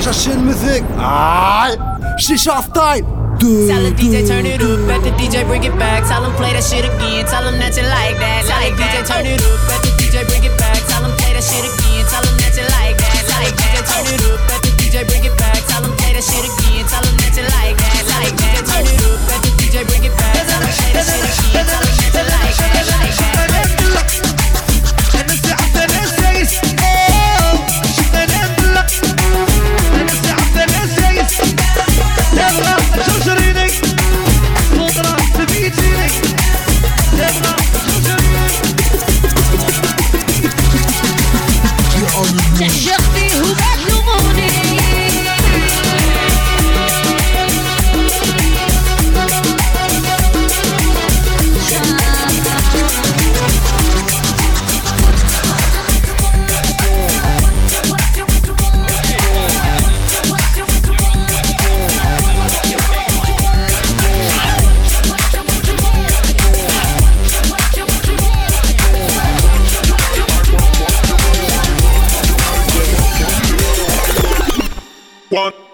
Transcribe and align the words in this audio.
Asha 0.00 0.16
Shin 0.16 0.40
Music. 0.48 0.80
Aye. 0.96 1.76
Shisha 2.16 2.56
style. 2.64 3.04
Tell 3.36 3.84
the 3.84 3.92
DJ 3.92 4.24
turn 4.24 4.48
it 4.48 4.64
up, 4.64 4.80
let 4.88 5.04
the 5.04 5.12
DJ 5.20 5.44
bring 5.44 5.60
it 5.60 5.76
back. 5.76 6.08
Tell 6.08 6.24
him 6.24 6.32
play 6.40 6.56
that 6.56 6.64
shit 6.64 6.88
again, 6.88 7.28
tell 7.28 7.44
him 7.44 7.60
that 7.60 7.76
you 7.76 7.84
like 7.84 8.16
that. 8.16 8.48
Tell 8.48 8.64
the 8.64 8.72
DJ 8.80 9.04
turn 9.04 9.28
it 9.28 9.44
up, 9.44 9.60
let 9.68 9.84
the 9.84 9.92
DJ 10.00 10.24
bring 10.24 10.40
it 10.40 10.56
back. 10.56 10.80
Tell 10.88 11.04
him 11.04 11.12
play 11.20 11.36
that 11.36 11.44
shit 11.44 11.68
again, 11.68 12.04
tell 12.08 12.24
him 12.24 12.32
that 12.40 12.56
you 12.56 12.64
like 12.80 12.96
that. 12.96 13.12
The 13.28 13.52
DJ 13.52 13.76
turn 13.84 14.08
it 14.08 14.24
up, 14.24 14.40
let 14.48 14.60
the 14.64 14.70
DJ 14.80 14.96
bring 15.04 15.24
it 15.28 15.36
back. 15.36 15.60
Tell 15.68 15.84
him 15.84 15.92
play 16.00 16.16
that 16.16 16.24
shit 16.24 16.48
again, 16.48 16.84
tell 16.88 17.04
him 17.04 17.16
that 17.20 17.36
you 17.36 17.44
like 17.44 17.76
that. 17.76 18.00
Like 18.08 18.36
that. 18.40 18.64
Turn 18.72 18.88
it 18.88 19.04
up, 19.04 19.20
let 19.28 19.40
the 19.44 19.50
DJ 19.60 19.84
bring 19.84 20.04
it 20.08 20.16
back. 20.16 20.32
Tell 20.48 20.64
him 20.64 20.72
play 20.80 20.96
that 20.96 21.04
shit 21.04 21.28
again, 21.28 21.64
tell 21.68 21.84
him 21.84 21.92
that 21.92 22.08
you 22.08 22.24
like 22.24 22.56
that. 22.56 22.88
Like 22.88 23.29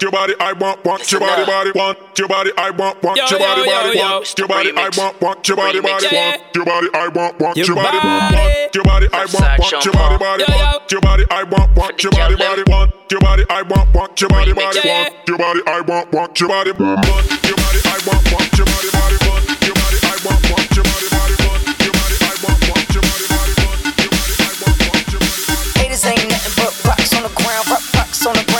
your 0.02 0.10
body, 0.10 0.34
I 0.40 0.52
want, 0.52 0.84
want 0.84 1.10
your 1.10 1.20
body, 1.20 1.44
body, 1.46 1.72
want 1.74 1.98
your 2.18 2.28
body, 2.28 2.50
I 2.58 2.70
want, 2.70 3.02
want 3.02 3.16
your 3.16 3.38
body, 3.38 3.64
body, 3.64 3.98
want 3.98 4.38
your 4.38 4.48
body, 4.48 4.70
I 4.76 4.90
want, 4.96 5.20
want 5.20 5.48
your 5.48 5.56
body, 5.56 5.80
body, 5.80 6.06
want 6.16 6.54
your 6.54 6.64
body, 6.64 6.88
I 6.94 7.08
want, 7.08 7.40
want 7.40 7.56
Your 7.56 7.74
body, 7.76 7.98
body. 7.98 8.36
want 8.36 8.74
your 8.74 8.84
body, 8.84 9.06
I 9.12 9.24
want, 9.24 9.58
want 9.58 9.84
your 9.84 9.92
body, 9.92 10.18
body, 10.18 10.44
want 10.44 10.92
your 10.92 11.00
body, 11.00 11.24
I 11.30 11.42
want, 11.44 11.76
want 11.76 12.02
your 12.02 12.12
body, 12.12 12.36
body, 12.36 12.62
want 12.68 12.92
your 13.10 13.20
body, 13.20 13.44
I 13.48 13.62
want, 13.62 13.94
want 13.94 14.20
your 14.20 14.28
body, 14.28 14.52
body, 14.52 14.76
want 14.76 15.32
your 15.32 15.40
body, 15.40 15.62
I 15.70 15.80
want, 15.80 16.12
want 16.12 16.40
your 16.40 16.48
body, 16.48 16.72
want 16.72 17.26
your 17.46 17.56
body, 17.56 17.80
I 17.86 18.00
want, 18.04 18.32
want 18.32 18.52
your 18.52 18.66
body, 18.66 18.90
body, 18.92 19.16
want 19.24 19.56
your 19.64 19.76
body, 19.76 19.96
I 19.96 20.18
want, 20.26 20.44
want 20.52 20.76
your 20.76 20.84
body, 20.84 21.08
body, 21.08 21.36
want 21.46 21.64
your 21.80 21.92
body, 21.96 22.16
I 22.20 22.34
want, 22.44 22.60
want 22.68 22.90
your 22.92 23.02
body, 23.02 23.26
body, 23.32 23.54
want 23.64 23.80
your 23.96 24.12
body, 24.12 24.34
I 24.36 24.52
want, 24.60 24.80
want 24.82 25.08
your 25.08 25.20
body, 25.20 25.42
body. 25.46 25.80
Haters 25.80 26.04
ain't 26.04 26.28
nothing 26.28 26.54
but 26.58 26.72
rocks 26.84 27.14
on 27.14 27.22
the 27.22 27.32
ground, 27.32 27.64
rock, 27.70 27.84
rocks 27.94 28.26
on 28.26 28.34
the 28.34 28.44
ground, 28.44 28.55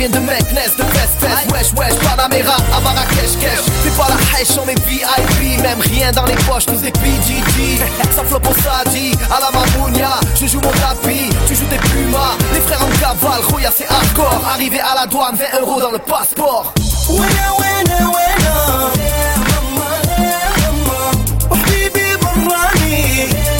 vient 0.00 0.08
de 0.08 0.18
Meknes, 0.24 0.76
de 0.78 0.84
Festes 0.94 1.52
Wesh 1.52 1.72
wesh, 1.74 1.94
Panamera 1.98 2.56
à 2.74 2.80
Marrakech 2.80 3.36
Kesh 3.38 3.60
C'est 3.82 3.94
pas 3.96 4.08
la 4.08 4.14
hache, 4.14 4.56
on 4.58 4.66
est 4.66 4.80
VIP 4.86 5.60
Même 5.62 5.80
rien 5.80 6.10
dans 6.12 6.24
les 6.24 6.36
poches, 6.36 6.66
nous 6.68 6.80
des 6.80 6.90
PGG 6.90 7.78
Ça 8.16 8.24
floppe 8.24 8.48
au 8.48 8.54
Sadi, 8.54 9.12
à 9.30 9.40
la 9.40 9.50
Mamounia. 9.50 10.18
Je 10.40 10.46
joue 10.46 10.60
mon 10.60 10.70
tapis, 10.70 11.28
tu 11.46 11.54
joues 11.54 11.66
des 11.66 11.76
Pumas. 11.76 12.36
Les 12.54 12.60
frères 12.60 12.82
en 12.82 12.90
cavale, 12.98 13.40
Roya 13.50 13.70
c'est 13.74 13.86
hardcore. 13.88 14.42
Arrivé 14.54 14.80
à 14.80 14.94
la 15.00 15.06
douane, 15.06 15.36
20 15.36 15.60
euros 15.60 15.80
dans 15.80 15.90
le 15.90 15.98
passeport. 15.98 16.72
Winner, 17.10 17.26
winner, 17.58 18.04
winner. 18.06 18.90
Yeah, 18.96 19.36
mama, 19.36 19.90
yeah, 20.18 20.72
mama. 20.72 21.10
Oh, 21.50 21.56
baby, 21.66 22.16
money. 22.36 23.59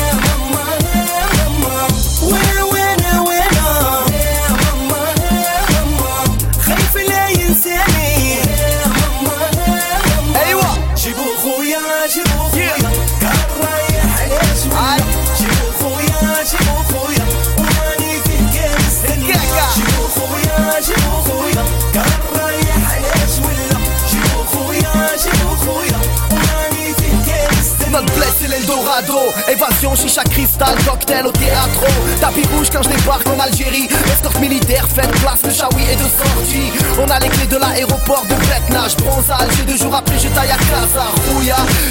Évasion, 29.48 29.94
chicha, 29.94 30.22
cristal, 30.24 30.74
cocktail 30.86 31.26
au 31.26 31.32
théâtre. 31.32 31.84
Tapis 32.20 32.46
rouge 32.54 32.68
quand 32.72 32.82
je 32.82 32.88
débarque 32.88 33.26
en 33.28 33.38
Algérie. 33.38 33.88
Escorte 34.12 34.40
militaire, 34.40 34.86
fête, 34.88 35.10
place 35.20 35.42
de 35.42 35.50
Chaoui 35.50 35.82
et 35.90 35.96
de 35.96 36.02
sortie 36.02 36.72
On 36.98 37.08
a 37.10 37.18
les 37.18 37.28
clés 37.28 37.46
de 37.46 37.56
l'aéroport 37.56 38.24
de 38.24 38.34
Betnage 38.34 38.96
Bronze 38.96 39.30
à 39.30 39.42
Alger, 39.42 39.62
deux 39.66 39.76
jours 39.76 39.94
après 39.94 40.18
je 40.18 40.28
taille 40.28 40.50
à 40.50 40.56
Casa 40.56 41.06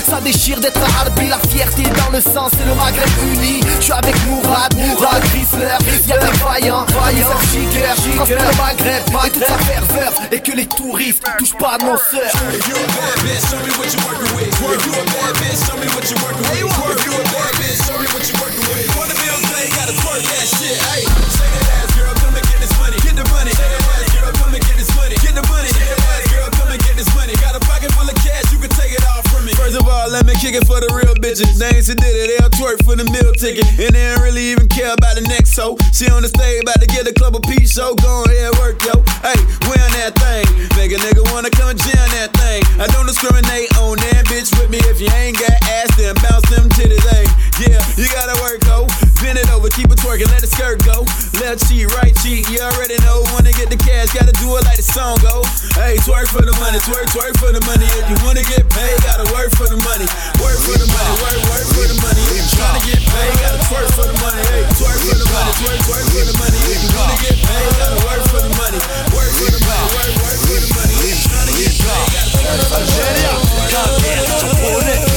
ça 0.10 0.20
déchire 0.22 0.60
d'être 0.60 0.80
à 0.82 1.02
Albi 1.02 1.28
La 1.28 1.40
fierté 1.50 1.84
dans 1.84 2.12
le 2.12 2.22
sang, 2.22 2.48
c'est 2.52 2.66
le 2.66 2.74
Maghreb 2.76 3.10
uni. 3.34 3.62
Je 3.80 3.84
suis 3.84 3.94
avec 3.94 4.16
Mourad, 4.26 4.76
Mourad, 4.76 5.24
Chrysler 5.24 5.78
Y'a 6.08 6.18
des 6.18 6.38
vaillants, 6.38 6.86
vaillants, 6.86 7.40
giger 7.52 8.16
Transport 8.16 8.28
le 8.28 8.58
Maghreb. 8.58 9.04
Et 9.26 9.30
toute 9.32 9.46
sa 9.46 9.58
ferveur 9.58 10.14
Et 10.32 10.40
que 10.40 10.52
les 10.52 10.66
touristes 10.66 11.24
touchent 11.38 11.58
pas 11.58 11.76
à 11.76 11.78
mon 11.80 11.98
sœur 11.98 12.32
If 12.54 12.68
you 12.68 12.76
a 12.76 13.20
show 15.60 15.78
me 15.78 15.86
what 15.88 16.52
with. 16.52 16.59
Bitches. 31.96 32.39
Twerk 32.60 32.84
for 32.84 33.00
the 33.00 33.08
meal 33.08 33.32
ticket. 33.40 33.64
And 33.80 33.96
they 33.96 34.04
don't 34.12 34.20
really 34.20 34.52
even 34.52 34.68
care 34.68 34.92
about 34.92 35.16
the 35.16 35.24
next 35.32 35.56
hoe. 35.56 35.80
She 35.96 36.12
on 36.12 36.28
the 36.28 36.28
stage, 36.28 36.60
about 36.60 36.84
to 36.84 36.92
get 36.92 37.08
a 37.08 37.16
club 37.16 37.32
of 37.32 37.44
peace, 37.48 37.72
so 37.72 37.96
go 37.96 38.28
ahead, 38.28 38.52
work, 38.60 38.84
yo. 38.84 39.00
Hey, 39.24 39.40
wearing 39.72 39.96
that 39.96 40.12
thing. 40.20 40.44
Make 40.76 40.92
a 40.92 41.00
nigga 41.00 41.24
wanna 41.32 41.48
come 41.56 41.72
jam 41.80 42.04
that 42.20 42.36
thing. 42.36 42.60
I 42.76 42.92
don't 42.92 43.08
discriminate 43.08 43.72
on 43.80 43.96
that 44.12 44.28
bitch 44.28 44.52
with 44.60 44.68
me. 44.68 44.84
If 44.92 45.00
you 45.00 45.08
ain't 45.16 45.40
got 45.40 45.56
ass, 45.72 45.88
then 45.96 46.12
bounce 46.20 46.44
them 46.52 46.68
titties, 46.76 47.00
hey. 47.08 47.32
Yeah, 47.64 47.80
you 47.96 48.12
gotta 48.12 48.36
work, 48.44 48.60
ho. 48.68 48.92
Bend 49.24 49.40
it 49.40 49.48
over, 49.56 49.72
keep 49.72 49.88
it 49.88 50.00
twerking, 50.04 50.28
let 50.28 50.44
the 50.44 50.52
skirt 50.52 50.84
go. 50.84 51.08
Left 51.40 51.64
cheek, 51.64 51.88
right 51.96 52.12
cheek, 52.20 52.44
you 52.52 52.60
already 52.60 53.00
know. 53.08 53.24
Wanna 53.32 53.56
get 53.56 53.72
the 53.72 53.80
cash, 53.80 54.12
gotta 54.12 54.36
do 54.36 54.52
it 54.60 54.68
like 54.68 54.76
the 54.76 54.84
song 54.84 55.16
go. 55.24 55.48
Hey, 55.80 55.96
twerk 56.04 56.28
for 56.28 56.44
the 56.44 56.56
money, 56.60 56.80
twerk, 56.84 57.08
twerk 57.16 57.40
for 57.40 57.56
the 57.56 57.64
money. 57.64 57.88
If 58.04 58.12
you 58.12 58.20
wanna 58.28 58.44
get 58.44 58.68
paid, 58.68 59.00
gotta 59.08 59.28
work 59.32 59.48
for 59.56 59.72
the 59.72 59.80
money. 59.80 60.08
Work 60.44 60.60
for 60.60 60.76
the 60.76 60.88
money, 60.92 61.14
work, 61.24 61.40
work 61.48 61.68
for 61.72 61.88
the 61.88 61.96
money 62.04 62.49
trying 62.56 62.80
to 62.80 62.84
get 62.88 63.02
paid, 63.04 63.34
gotta 63.42 63.60
twerk 63.68 63.88
for 63.94 64.06
the 64.08 64.16
money. 64.24 64.42
Hey, 64.50 64.64
twerk 64.78 64.98
for 65.06 65.18
the 65.18 65.28
money, 65.30 65.52
twerk, 65.62 65.80
twerk 65.86 66.06
for 66.10 66.24
the 66.26 66.36
money. 66.40 66.58
If 66.72 66.80
you 66.82 66.90
wanna 66.98 67.18
get 67.22 67.38
paid, 67.38 67.70
gotta 67.78 68.00
work 68.06 68.22
for 68.32 68.42
the 68.42 68.54
money. 68.58 68.80
Work 69.14 69.32
for 69.38 69.50
the 69.52 69.62
money, 69.66 69.86
work, 69.94 70.12
work 70.24 70.40
for 70.48 70.58
the 70.58 70.70
money. 70.74 70.96
If 71.04 71.18
you 71.20 71.30
trying 71.30 71.52
get 71.58 71.74
paid, 71.78 72.06
gotta 72.14 72.32
twerk 72.40 72.62
for 72.70 72.80
the 74.46 74.98
money. 74.98 75.09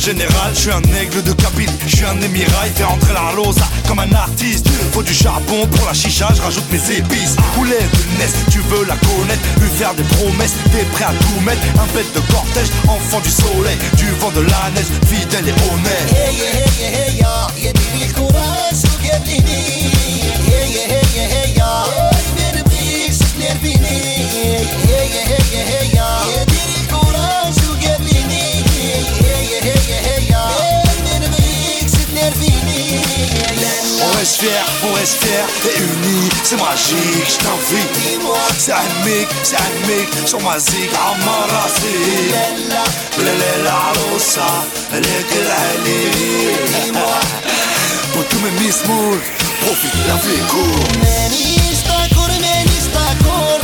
général, 0.00 0.52
je 0.54 0.60
suis 0.60 0.70
un 0.70 0.82
aigle 1.00 1.22
de 1.22 1.32
cabine, 1.32 1.70
je 1.86 1.96
suis 1.96 2.04
un 2.06 2.18
émirail, 2.20 2.70
fais 2.74 2.84
rentrer 2.84 3.12
la 3.12 3.30
rosa 3.36 3.68
comme 3.86 3.98
un 3.98 4.12
artiste. 4.12 4.66
Faut 4.92 5.02
du 5.02 5.12
charbon 5.12 5.66
pour 5.66 5.86
la 5.86 5.92
chicha, 5.92 6.28
je 6.34 6.40
rajoute 6.40 6.64
mes 6.72 6.96
épices. 6.96 7.36
Poulet 7.54 7.78
de 7.78 8.18
Nest, 8.18 8.36
tu 8.50 8.60
veux 8.70 8.86
la 8.86 8.96
connaître, 8.96 9.42
lui 9.60 9.68
faire 9.68 9.94
des 9.94 10.02
promesses, 10.04 10.54
t'es 10.72 10.84
prêt 10.92 11.04
à 11.04 11.12
tout 11.12 11.40
mettre. 11.44 11.60
Un 11.78 11.86
bête 11.94 12.12
de 12.14 12.20
cortège, 12.32 12.68
enfant 12.88 13.20
du 13.20 13.30
soleil, 13.30 13.76
du 13.96 14.10
vent 14.20 14.30
de 14.30 14.40
la 14.40 14.70
neige, 14.74 14.90
fidèle 15.06 15.48
et 15.48 15.52
honnête. 15.52 16.08
Hey, 16.10 16.34
hey, 16.34 16.64
hey, 16.78 17.16
yeah, 17.18 17.48
yeah, 17.58 17.72
yeah, 25.52 25.94
yeah. 25.94 25.99
واش 34.18 34.36
فيح 34.40 34.66
واش 34.84 35.08
فيح 35.08 35.46
اوني 35.80 36.28
سي 36.44 36.56
ماجيك 36.56 37.28
جتنفيك 37.30 38.20
سي 38.58 38.72
عميك 38.72 39.28
سي 39.42 39.56
عميك 39.56 40.08
شو 40.30 40.38
مازيك 40.38 40.90
عمر 40.96 41.46
راسي 41.52 42.30
بلا 43.18 43.32
لا 43.34 43.62
لا 43.62 43.72
عروسة 43.72 44.62
لك 44.92 45.26
العليم 45.32 46.96
وأنتم 48.16 48.44
مي 48.64 48.72
سمور 48.72 49.18
بروفي 49.62 49.88
لا 50.08 50.16
فيكور 50.16 50.88
مانيش 51.02 51.78
داكور 51.86 52.28
مانيش 52.40 52.84
داكور 52.94 53.60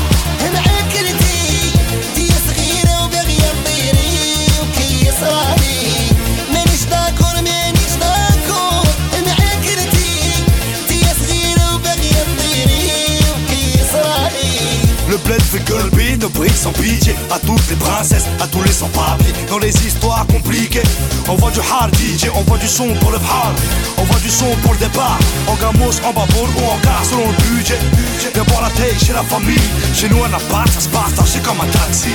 Fait 15.56 15.62
que 15.62 15.73
le 15.73 15.91
beat 15.91 16.23
ne 16.23 16.26
brille 16.26 16.53
sans 16.53 16.73
pitié 16.73 17.14
À 17.31 17.38
toutes 17.38 17.67
les 17.70 17.76
princesses, 17.76 18.26
à 18.41 18.47
tous 18.47 18.62
les 18.62 18.73
sans-papiers. 18.73 19.32
Dans 19.49 19.58
les 19.58 19.70
histoires 19.70 20.26
compliquées 20.26 20.82
On 21.29 21.35
voit 21.37 21.50
du 21.50 21.61
hard 21.61 21.94
DJ, 21.97 22.29
on 22.35 22.43
voit 22.43 22.58
du 22.58 22.69
son 22.69 22.88
pour 23.00 23.11
le 23.11 23.19
bras 23.19 23.53
On 23.97 24.03
voit 24.03 24.20
du 24.20 24.29
son 24.29 24.44
pour 24.62 24.75
le 24.75 24.79
départ. 24.79 25.19
En 25.47 25.55
gamos, 25.55 25.99
en 26.05 26.12
babour 26.12 26.49
ou 26.56 26.70
en 26.70 26.79
car 26.82 27.03
selon 27.03 27.29
le 27.29 27.37
budget. 27.44 27.79
Viens 28.35 28.44
boire 28.44 28.62
la 28.62 28.70
taille 28.70 28.99
chez 28.99 29.14
la 29.14 29.23
famille. 29.23 29.56
Chez 29.94 30.11
nous 30.11 30.23
un 30.25 30.32
appart, 30.35 30.69
ça 30.69 30.81
se 30.81 30.88
partage, 30.88 31.26
c'est 31.26 31.43
comme 31.43 31.58
un 31.58 31.67
taxi. 31.69 32.11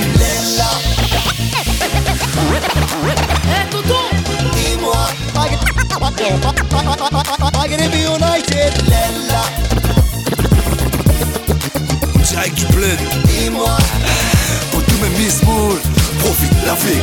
Dis-moi. 4.54 5.08
Maghreb 7.54 7.92
United 7.92 8.72
Lella 12.32 12.42
Direct 12.42 12.54
du 12.58 12.66
bled, 12.76 12.98
dis-moi 13.24 13.76
pour 14.70 14.82
tous 14.84 14.98
mes 15.02 15.10
miss 15.18 15.42
mood 15.42 15.78
Profite, 16.18 16.52
la 16.64 16.74
vie 16.74 16.92
est 16.92 17.02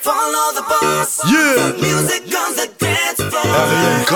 Follow 0.00 0.52
the 0.54 0.62
boss. 0.68 1.20
Yeah, 1.28 1.72
Music 1.80 2.22
on 2.34 2.54
the 2.54 2.68
dance 2.78 3.20
floor. 3.20 3.44
RMK. 3.44 4.12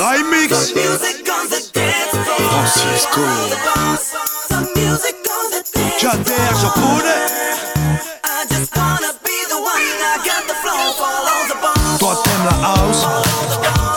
Remix 0.00 0.74
Music 0.74 1.28
on 1.28 1.48
the 1.48 1.60
dance 1.72 2.10
floor. 2.10 2.40
Francisco. 2.50 3.20
Follow 3.20 3.48
the 3.48 3.60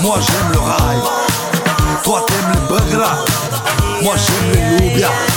moi 0.01 0.19
j'aime 0.19 0.51
le 0.51 0.59
rail. 0.59 0.99
Toi 2.03 2.25
t'aimes 2.27 2.51
les 2.53 2.67
burgers, 2.67 3.23
moi 4.01 4.15
j'aime 4.17 4.51
les 4.51 4.89
loubias. 4.89 5.32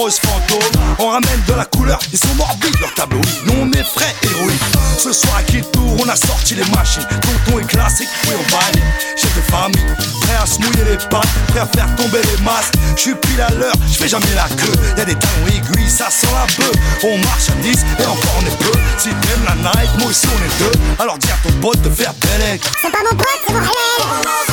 On 0.00 1.08
ramène 1.08 1.42
de 1.48 1.54
la 1.54 1.64
couleur, 1.64 1.98
ils 2.12 2.18
sont 2.18 2.32
morbides 2.36 2.78
leur 2.80 2.94
tableau 2.94 3.20
Nous 3.46 3.54
on 3.60 3.72
est 3.72 3.82
frais, 3.82 4.14
héroïques 4.22 4.60
Ce 4.96 5.12
soir 5.12 5.38
à 5.38 5.42
qui 5.42 5.60
tour, 5.72 5.96
on 5.98 6.08
a 6.08 6.14
sorti 6.14 6.54
les 6.54 6.64
machines. 6.70 7.02
Tonton 7.20 7.58
est 7.58 7.66
classique, 7.66 8.08
oui 8.28 8.34
on 8.38 8.48
banni 8.48 8.84
Chef 9.16 9.34
de 9.34 9.40
famille, 9.50 9.96
prêt 10.22 10.36
à 10.40 10.46
se 10.46 10.60
mouiller 10.60 10.84
les 10.88 10.96
pattes 11.08 11.26
Prêt 11.48 11.58
à 11.58 11.66
faire 11.66 11.96
tomber 11.96 12.20
les 12.22 12.44
masques. 12.44 12.74
Je 12.94 13.00
suis 13.00 13.14
pile 13.16 13.40
à 13.40 13.50
l'heure, 13.50 13.74
je 13.90 13.98
fais 13.98 14.06
jamais 14.06 14.32
la 14.36 14.46
queue. 14.54 14.72
Y'a 14.96 15.04
des 15.04 15.16
talons 15.16 15.48
aiguilles, 15.48 15.90
ça 15.90 16.10
sent 16.10 16.28
la 16.32 16.46
peu 16.54 16.70
On 17.02 17.18
marche 17.18 17.50
à 17.50 17.54
10 17.60 17.84
et 17.98 18.02
encore 18.04 18.38
on 18.40 18.46
est 18.46 18.58
peu. 18.58 18.78
Si 18.98 19.08
t'aimes 19.08 19.44
la 19.46 19.56
night, 19.56 19.90
moi 19.98 20.10
aussi 20.10 20.28
on 20.28 20.44
est 20.44 20.70
deux. 20.70 20.78
Alors 21.00 21.18
dis 21.18 21.28
à 21.28 21.38
ton 21.42 21.52
pote 21.60 21.82
de 21.82 21.90
faire 21.90 22.14
belle 22.14 22.60
C'est 22.80 22.92
pas 22.92 23.02
mon 23.02 23.16
pote, 23.16 23.26
c'est 23.48 23.52
mon 23.52 24.47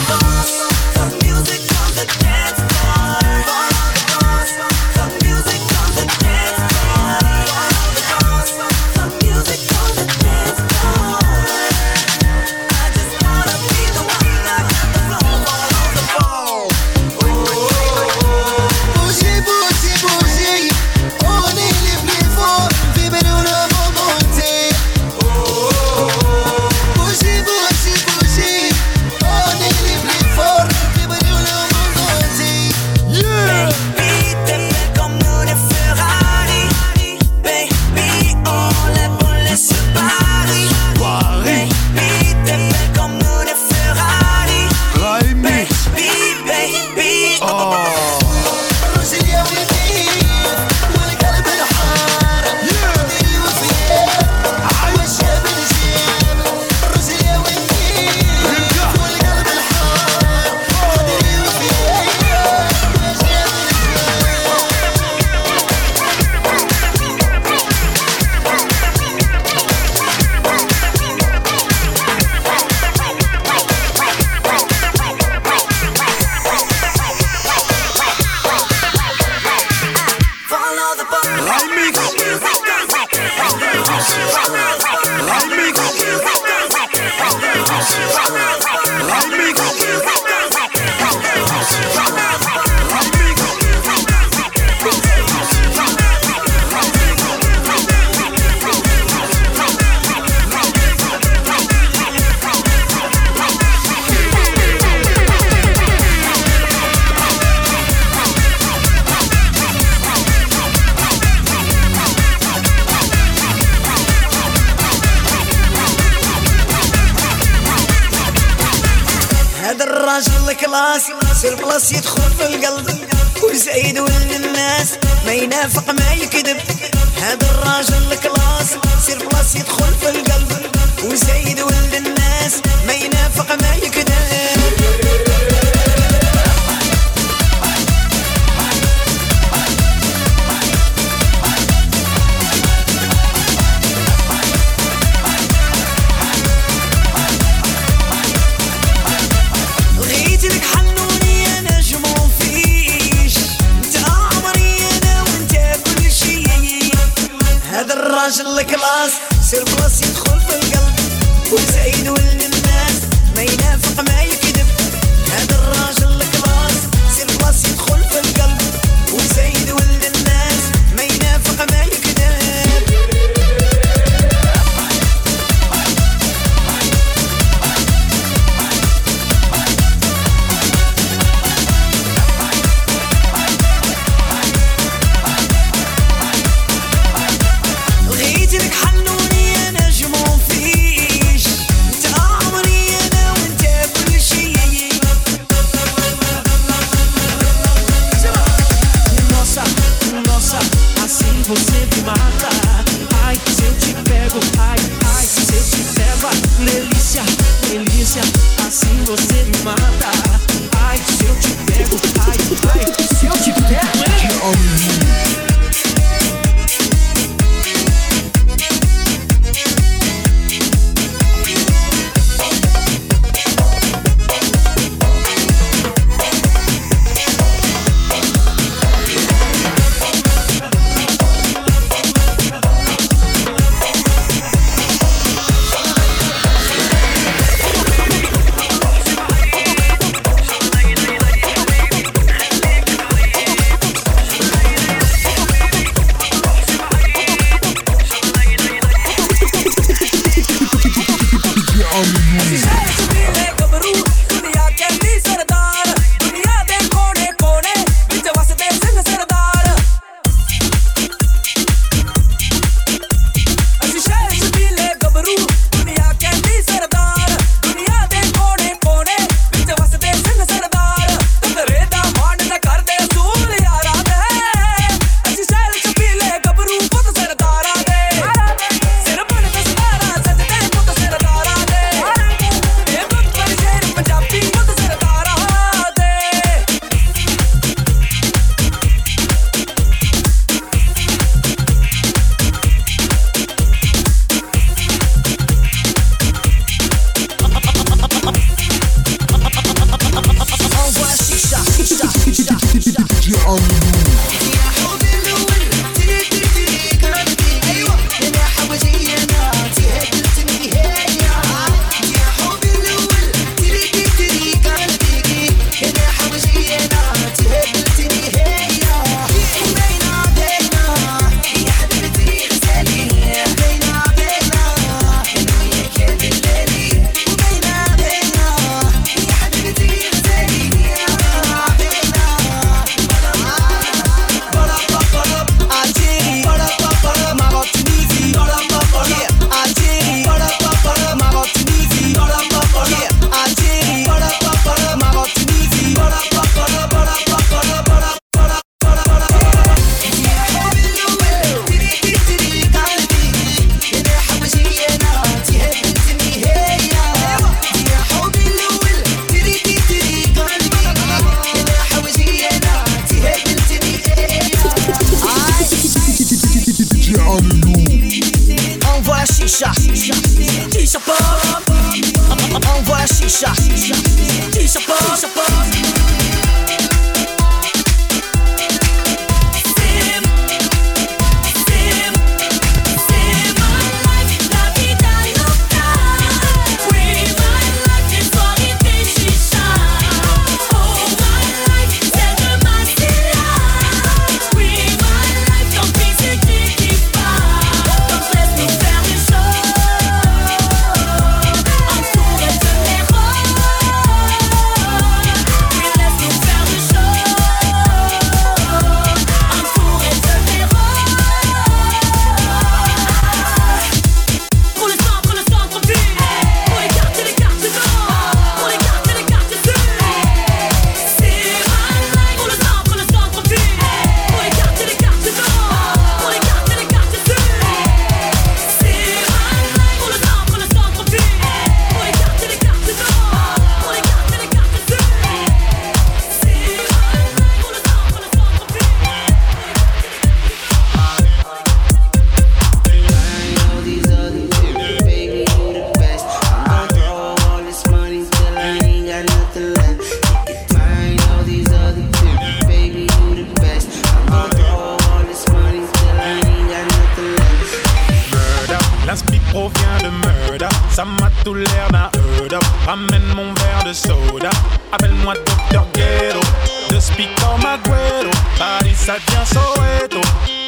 train 459.55 459.97
de 460.03 460.09
murder. 460.09 460.67
Ça 460.91 461.05
m'a 461.05 461.29
tout 461.43 461.53
l'air 461.53 461.87
d'un 461.91 462.09
up. 462.55 462.63
Ramène 462.85 463.25
mon 463.35 463.53
verre 463.53 463.83
de 463.85 463.93
soda. 463.93 464.49
Appelle-moi 464.91 465.33
Dr. 465.71 465.85
Ghetto. 465.93 466.41
De 466.89 466.99
speak 466.99 467.29
comme 467.39 467.65
Agüero. 467.65 468.31
Paris, 468.57 468.95
ça 468.95 469.13
devient 469.13 469.45
Soweto. 469.45 470.21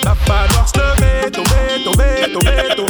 Va 0.03 0.15
falloir 0.15 0.67
se 0.67 0.79
lever, 0.79 1.31
tôt, 1.31 1.43
veto, 1.43 1.91
veto, 1.97 2.39
veto. 2.39 2.85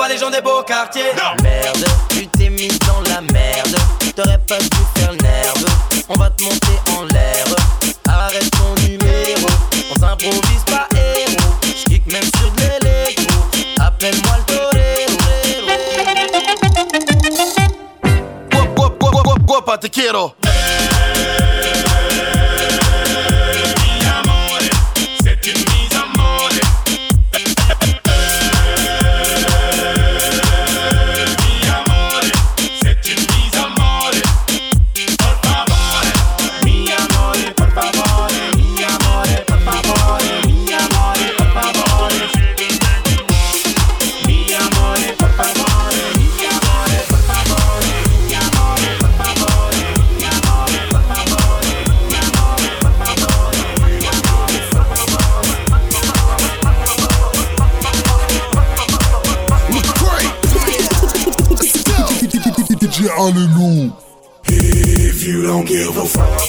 Pas 0.00 0.08
les 0.08 0.16
gens 0.16 0.30
des 0.30 0.40
beaux 0.40 0.62
quartiers. 0.62 1.12
Merde, 1.42 1.84
DJ 63.20 63.46
Hallelujah. 63.50 63.92
If 64.46 65.26
you 65.26 65.42
don't 65.42 65.66
give 65.66 65.94
a 65.94 66.06
fuck. 66.06 66.40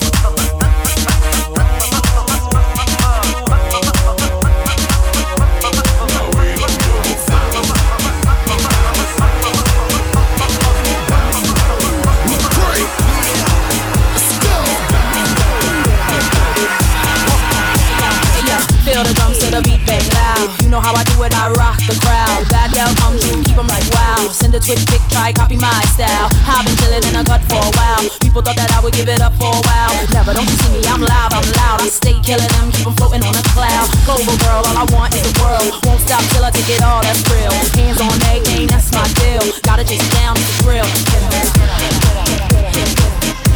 Feel 18.86 19.04
the 19.04 19.14
drums 19.14 19.38
to 19.40 19.52
the 19.52 19.62
beat 19.64 19.86
bang 19.86 20.02
loud. 20.14 20.64
You 20.64 20.70
know 20.70 20.80
how 20.80 20.94
I 20.96 21.04
do 21.04 21.22
it, 21.24 21.31
a 24.62 24.66
twitch 24.66 24.86
pic, 24.88 25.02
try 25.10 25.34
copy 25.34 25.58
my 25.58 25.82
style. 25.94 26.30
I've 26.46 26.66
been 26.66 26.76
chillin' 26.78 27.06
in 27.10 27.16
a 27.16 27.24
gut 27.24 27.42
for 27.50 27.58
a 27.58 27.72
while. 27.78 28.06
People 28.22 28.42
thought 28.42 28.56
that 28.56 28.72
I 28.72 28.80
would 28.84 28.94
give 28.94 29.10
it 29.10 29.22
up 29.22 29.34
for 29.42 29.50
a 29.50 29.62
while. 29.66 29.94
Never, 30.14 30.34
don't 30.34 30.46
you 30.46 30.58
see 30.62 30.72
me? 30.78 30.82
I'm 30.86 31.02
loud, 31.02 31.34
I'm 31.34 31.46
loud. 31.58 31.82
I 31.82 31.90
stay 31.90 32.14
killing 32.22 32.48
them, 32.48 32.72
keep 32.72 32.86
'em 32.86 32.94
floating 32.94 33.24
on 33.26 33.36
a 33.36 33.44
cloud. 33.54 33.90
Global 34.06 34.38
girl, 34.38 34.62
all 34.66 34.78
I 34.78 34.86
want 34.94 35.14
is 35.16 35.22
the 35.26 35.34
world. 35.42 35.68
Won't 35.86 36.02
stop 36.06 36.24
till 36.32 36.46
I 36.46 36.52
take 36.52 36.70
it 36.70 36.82
all, 36.84 37.02
that's 37.02 37.24
real. 37.30 37.52
Hands 37.52 38.00
on 38.02 38.14
everything, 38.30 38.68
that's 38.68 38.92
my 38.94 39.08
deal. 39.20 39.44
Gotta 39.64 39.84
chase 39.84 40.02
it 40.02 40.14
down, 40.14 40.38
it's 40.38 40.50
a 40.50 40.64
thrill. 40.64 40.90
Y 43.42 43.51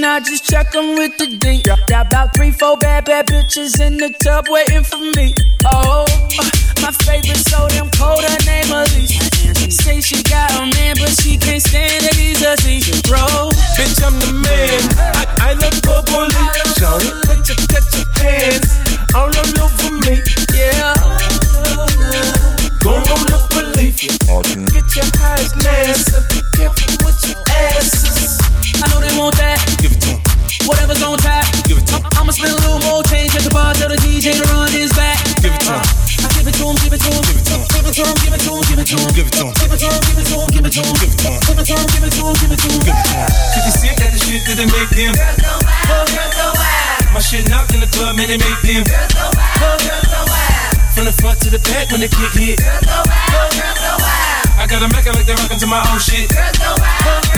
much 0.00 0.04
talking, 0.04 0.04
I 0.04 0.20
just 0.20 0.44
check 0.44 0.74
'em 0.74 0.96
with 0.96 1.16
the 1.18 1.26
D. 1.26 1.62
Got 1.62 2.06
about 2.06 2.34
three, 2.34 2.50
four 2.50 2.76
bad, 2.76 3.04
bad 3.04 3.26
bitches 3.26 3.80
in 3.80 3.96
the 3.96 4.10
tub 4.22 4.46
waiting 4.48 4.84
for 4.84 4.98
me. 4.98 5.34
Oh, 5.64 6.06
my 6.82 6.90
favorite 7.04 7.42
so 7.48 7.68
damn 7.68 7.90
cold, 7.90 8.24
her 8.24 8.44
name 8.46 8.72
Elise. 8.72 9.18
Say 9.70 10.00
she 10.00 10.22
got 10.22 10.50
a 10.52 10.66
man, 10.76 10.96
but 10.98 11.10
she 11.20 11.36
can't 11.36 11.62
stand 11.62 12.04
it, 12.04 12.14
he's 12.14 12.42
a 12.42 12.56
zero. 12.56 13.50
Bitch, 13.76 14.02
I'm 14.02 14.18
the 14.18 14.32
man. 14.32 14.80
I, 15.14 15.24
I 15.40 15.52
love 15.54 15.80
bubbly. 15.82 16.28
Johnny, 16.78 17.10
put 17.26 17.48
your, 17.48 17.58
put 17.68 17.84
your 17.94 18.06
hands 18.22 18.70
all 19.14 19.28
on 19.28 19.50
over 19.60 19.92
me. 20.04 20.22
Yeah. 20.54 20.94
Go 22.82 22.94
on 22.94 23.24
the 23.28 23.38
belief. 23.50 24.00
Get 24.00 24.96
your 24.96 25.08
eyes 25.20 25.54
nasty. 25.56 26.18
Be 26.30 26.40
careful 26.56 27.04
with 27.04 27.20
your 27.28 27.42
asses. 27.48 28.38
I 28.78 28.86
know 28.94 29.00
they 29.02 29.14
want 29.18 29.36
that. 29.38 29.58
Give 29.82 29.90
it 29.90 30.00
to 30.06 30.10
'em. 30.14 30.20
Whatever's 30.66 31.02
on 31.02 31.18
tap. 31.18 31.44
Give 31.66 31.78
it 31.78 31.86
to 31.88 31.96
'em. 31.96 32.02
I'ma 32.18 32.32
spend 32.32 32.52
a 32.52 32.60
little 32.62 32.80
more 32.86 33.02
change 33.04 33.34
at 33.34 33.42
the 33.42 33.50
bar, 33.50 33.74
tell 33.74 33.88
the 33.88 33.96
DJ 33.98 34.32
to 34.38 34.44
run 34.52 34.68
Uh-huh. 35.68 35.82
I 36.24 36.28
give 36.34 36.46
it 36.48 36.54
to 36.56 36.64
him, 36.64 36.76
give 36.80 36.92
it 36.92 37.00
to 37.02 37.10
him, 37.12 37.22
give 37.28 37.36
it 37.36 37.44
to 37.44 37.54
him, 37.54 37.64
give 37.74 37.86
it 37.86 37.94
to 37.94 38.04
him, 38.04 38.14
give 38.22 38.34
it 38.34 38.40
to 38.40 38.50
him, 38.50 38.62
give 38.68 38.78
it 38.78 38.86
to 38.86 38.96
him, 38.96 39.10
give 39.12 39.28
it 39.28 39.34
to 39.34 39.58
him, 39.58 39.98
give 39.98 40.18
it 40.18 40.26
to 40.26 40.38
him, 40.38 40.48
give 40.48 40.64
it 40.64 40.66
to 40.66 40.66
him, 40.66 40.66
give 40.66 40.66
it 40.66 40.72
to 40.72 40.82
him, 40.82 40.94
give 40.94 41.04
it 41.04 41.18
to 41.18 41.28
him, 41.28 41.44
give 41.44 41.58
it 41.58 41.66
to 41.66 41.74
him, 41.74 41.86
give 41.88 42.04
it 42.04 42.08
to 42.08 42.08
him, 42.08 42.08
give 42.08 42.08
it 42.08 42.12
to 42.14 42.22
him, 42.24 42.34
give 42.38 42.52
it 42.52 42.58
to 42.58 42.68
him. 42.68 42.98
50 43.54 43.70
Cent 43.78 43.94
got 43.98 44.10
the 44.12 44.18
shit 44.18 44.42
that 44.46 44.56
they 44.56 44.66
make 44.66 44.90
them. 44.94 45.14
My 47.12 47.20
shit 47.20 47.48
knocked 47.50 47.74
in 47.74 47.80
the 47.80 47.86
club, 47.88 48.16
man, 48.16 48.28
they 48.28 48.38
make 48.38 48.60
them. 48.62 48.84
From 50.94 51.04
the 51.04 51.12
front 51.12 51.40
to 51.42 51.50
the 51.50 51.58
back 51.70 51.90
when 51.90 52.00
the 52.00 52.08
kick 52.08 52.32
hit. 52.34 52.60
I 54.58 54.66
got 54.66 54.82
a 54.82 54.88
Mecca 54.88 55.12
like 55.12 55.26
they 55.26 55.34
rockin' 55.34 55.58
to 55.60 55.66
my 55.66 55.78
own 55.92 56.00
shit. 56.00 56.30
I 56.34 57.37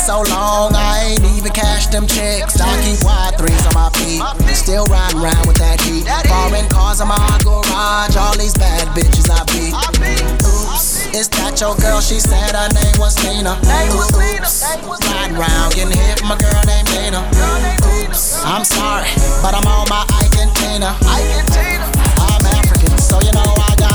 so 0.00 0.22
long, 0.32 0.72
I 0.74 1.12
ain't 1.12 1.24
even 1.36 1.52
cashed 1.52 1.92
them 1.92 2.06
checks. 2.06 2.56
I 2.60 2.72
keep 2.80 3.04
wide 3.04 3.36
threes 3.36 3.60
on 3.68 3.74
my 3.76 3.90
feet, 4.00 4.24
still 4.56 4.86
riding 4.86 5.20
around 5.20 5.44
with 5.46 5.60
that 5.60 5.76
heat. 5.84 6.08
Foreign 6.24 6.68
cars 6.72 7.00
in 7.00 7.08
my 7.08 7.20
garage, 7.44 8.16
all 8.16 8.36
these 8.36 8.56
bad 8.56 8.88
bitches 8.96 9.28
I 9.28 9.44
beat. 9.52 9.76
Oops, 10.40 11.12
is 11.12 11.28
that 11.36 11.60
your 11.60 11.76
girl? 11.76 12.00
She 12.00 12.18
said 12.18 12.56
her 12.56 12.68
name 12.72 12.96
was 12.96 13.12
Nina. 13.20 13.60
Oops, 13.60 14.64
riding 15.04 15.36
around 15.36 15.76
getting 15.76 15.92
hit, 15.92 16.24
my 16.24 16.36
girl 16.40 16.62
named 16.64 16.88
Nina. 16.96 17.20
Oops, 18.00 18.40
I'm 18.44 18.64
sorry, 18.64 19.12
but 19.44 19.52
I'm 19.52 19.68
on 19.68 19.84
my 19.92 20.08
Ike 20.16 20.38
and 20.40 20.52
Tina. 20.56 20.96
I'm 22.24 22.44
African, 22.56 22.96
so 22.96 23.20
you 23.20 23.32
know 23.36 23.52
I 23.68 23.76
got 23.76 23.89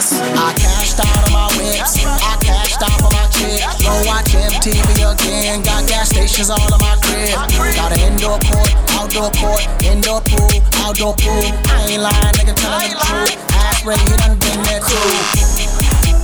hyenas. 0.00 0.12
I 0.36 0.52
cashed 0.54 1.00
out 1.00 1.24
on 1.26 1.32
my 1.32 1.46
whips, 1.56 2.04
I 2.04 2.36
cashed 2.40 2.82
out 2.82 2.96
for 3.00 3.10
my 3.12 3.26
chick. 3.28 3.62
Go 3.84 3.92
watch 4.06 4.32
MTV 4.32 5.12
again, 5.12 5.62
got 5.62 5.86
gas 5.88 6.08
stations 6.08 6.50
all 6.50 6.60
in 6.60 6.80
my 6.80 6.96
crib. 7.02 7.34
Got 7.76 7.92
an 7.92 8.12
indoor 8.12 8.38
court, 8.40 8.72
outdoor 8.96 9.30
court, 9.32 9.66
indoor 9.84 10.20
pool, 10.22 10.50
outdoor 10.76 11.14
pool. 11.16 11.44
I 11.68 11.86
ain't 11.88 12.02
lying, 12.02 12.34
nigga, 12.38 12.54
telling 12.56 12.90
the 12.90 12.98
truth. 13.04 13.36
Ask 13.52 13.84
Ray, 13.84 13.98
he 13.98 14.16
done 14.16 14.38
been 14.38 14.62
there 14.64 14.80
too. 14.80 15.10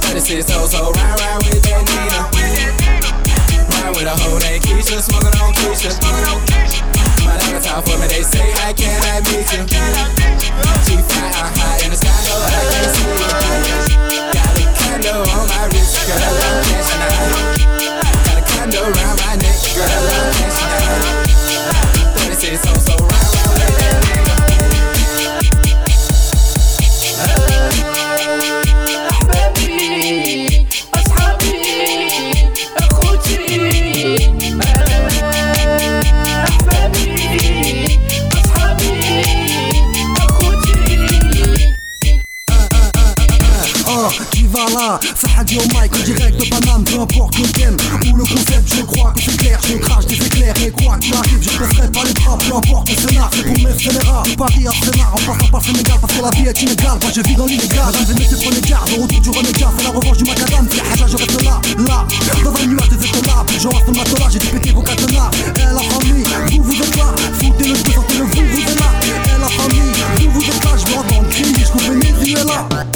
36 0.07 0.47
so 0.47 0.67
so 0.67 0.93
ride 0.93 1.21
ride 1.21 1.43
with 1.45 1.63
that 1.63 1.83
Nina. 1.85 2.21
Ride 3.69 3.93
with 3.97 4.07
a 4.07 4.15
hoe 4.17 4.39
named 4.39 4.65
Keisha, 4.65 5.01
smoking 5.01 5.37
on 5.41 5.53
Keisha. 5.53 6.96
My 7.27 7.35
nigga 7.43 7.61
talk 7.63 7.85
for 7.85 7.99
me, 7.99 8.07
they 8.07 8.23
say, 8.23 8.47
How 8.63 8.73
can 8.73 8.95
I 9.11 9.21
meet 9.27 9.51
you? 9.51 9.67
She 10.87 10.95
fly 11.11 11.27
high 11.35 11.85
in 11.85 11.91
the 11.91 11.99
sky, 11.99 12.15
no, 12.31 12.35
I 12.39 12.55
can't 12.71 12.91
see 12.95 13.11
you. 13.11 13.31
Got 14.33 14.55
a 14.55 14.65
condo 14.79 15.27
on 15.27 15.45
my 15.51 15.67
wrist, 15.75 15.99
girl, 16.07 16.23
I 16.23 16.31
love 16.31 16.63
cash 16.71 16.91
now. 17.03 17.11
Got 18.23 18.39
a 18.39 18.43
condo 18.47 18.81
around 18.87 19.17
my 19.27 19.35
neck, 19.43 19.59
girl, 19.75 19.91
I 19.91 20.01
love 20.07 20.31
cash 20.39 20.59
now. 20.63 21.27
36 22.15 22.63
so 22.63 22.73
so 22.81 22.95
ride 22.97 23.11
ride 23.11 23.51
with 23.59 23.77
that 23.79 24.26
au 45.55 45.63
mic 45.79 45.95
en 45.95 46.03
direct 46.03 46.41
de 46.41 46.49
Paname 46.49 46.85
Peu 46.85 47.01
importe 47.01 47.39
le 47.39 47.47
thème 47.53 47.77
ou 48.05 48.17
le 48.17 48.25
concept 48.25 48.75
Je 48.75 48.83
crois 48.83 49.13
que 49.13 49.23
c'est 49.23 49.37
clair, 49.37 49.61
je 49.69 49.77
crache 49.77 50.07
des 50.07 50.17
éclairs 50.17 50.55
Et 50.67 50.71
quoi 50.71 50.99
qu'il 50.99 51.15
arrive, 51.15 51.41
je 51.41 51.51
passerai 51.51 51.89
pas 51.93 52.03
les 52.05 52.13
bras. 52.15 52.39
Peu 52.39 52.57
importe 52.57 52.89
le 52.91 52.97
scénar, 52.97 53.31
c'est 53.33 53.45
pour 53.45 53.59
mes 53.63 53.79
scélérats. 53.79 54.23
Paris, 54.37 54.67
Arsenal, 54.67 55.07
en 55.13 55.17
passant 55.17 55.51
par 55.51 55.63
Sénégal 55.65 55.97
Parce 56.01 56.13
que 56.15 56.23
la 56.23 56.31
vie 56.31 56.49
est 56.49 56.63
inégale, 56.63 56.99
moi 57.01 57.11
je 57.15 57.21
vis 57.21 57.37
dans 57.37 57.47
l'illégal. 57.47 57.87
Mesdames 57.93 58.17
et 58.17 58.19
messieurs, 58.19 58.39
prenez 58.43 58.61
garde, 58.61 58.91
au 58.99 59.03
retour 59.03 59.21
du 59.21 59.31
renégat. 59.31 59.71
C'est 59.79 59.85
la 59.85 59.91
revanche 59.91 60.17
du 60.19 60.25
macadam, 60.25 60.69
c'est 60.71 60.81
Haja, 60.81 61.07
je 61.07 61.17
reste 61.17 61.43
là, 61.43 61.61
là. 61.87 62.07
Dans 62.43 62.55
un 62.55 62.67
nuage 62.67 62.89
des 62.89 63.07
étoiles, 63.07 63.47
je 63.59 63.69
reste 63.69 63.87
le 63.87 63.93
matelas 63.93 64.29
J'ai 64.31 64.39
dû 64.39 64.47
péter 64.49 64.73
vos 64.73 64.83
cadenas, 64.83 65.31
et 65.55 65.75
la 65.75 65.83
famille 65.83 66.25
Vous 66.59 66.63
vous 66.65 66.83
êtes 66.83 66.97
là, 66.97 67.15
foutez 67.39 67.69
le 67.69 67.75
feu, 67.75 67.93
sortez 67.95 68.19
le 68.19 68.25
vous, 68.25 68.51
vous 68.51 68.61
êtes 68.61 68.81
là. 68.81 68.91
Et 69.27 69.41
la 69.41 69.49
famille, 69.49 70.29
vous 70.29 70.41
vous 70.41 70.47
êtes 70.47 70.65
là. 70.65 70.71
Je 70.77 70.91
me 70.91 70.97
rends 70.97 71.03
pour 71.05 71.23
mes 71.23 71.33
sœurs 71.33 71.77
Je 72.27 72.93
suis 72.93 72.96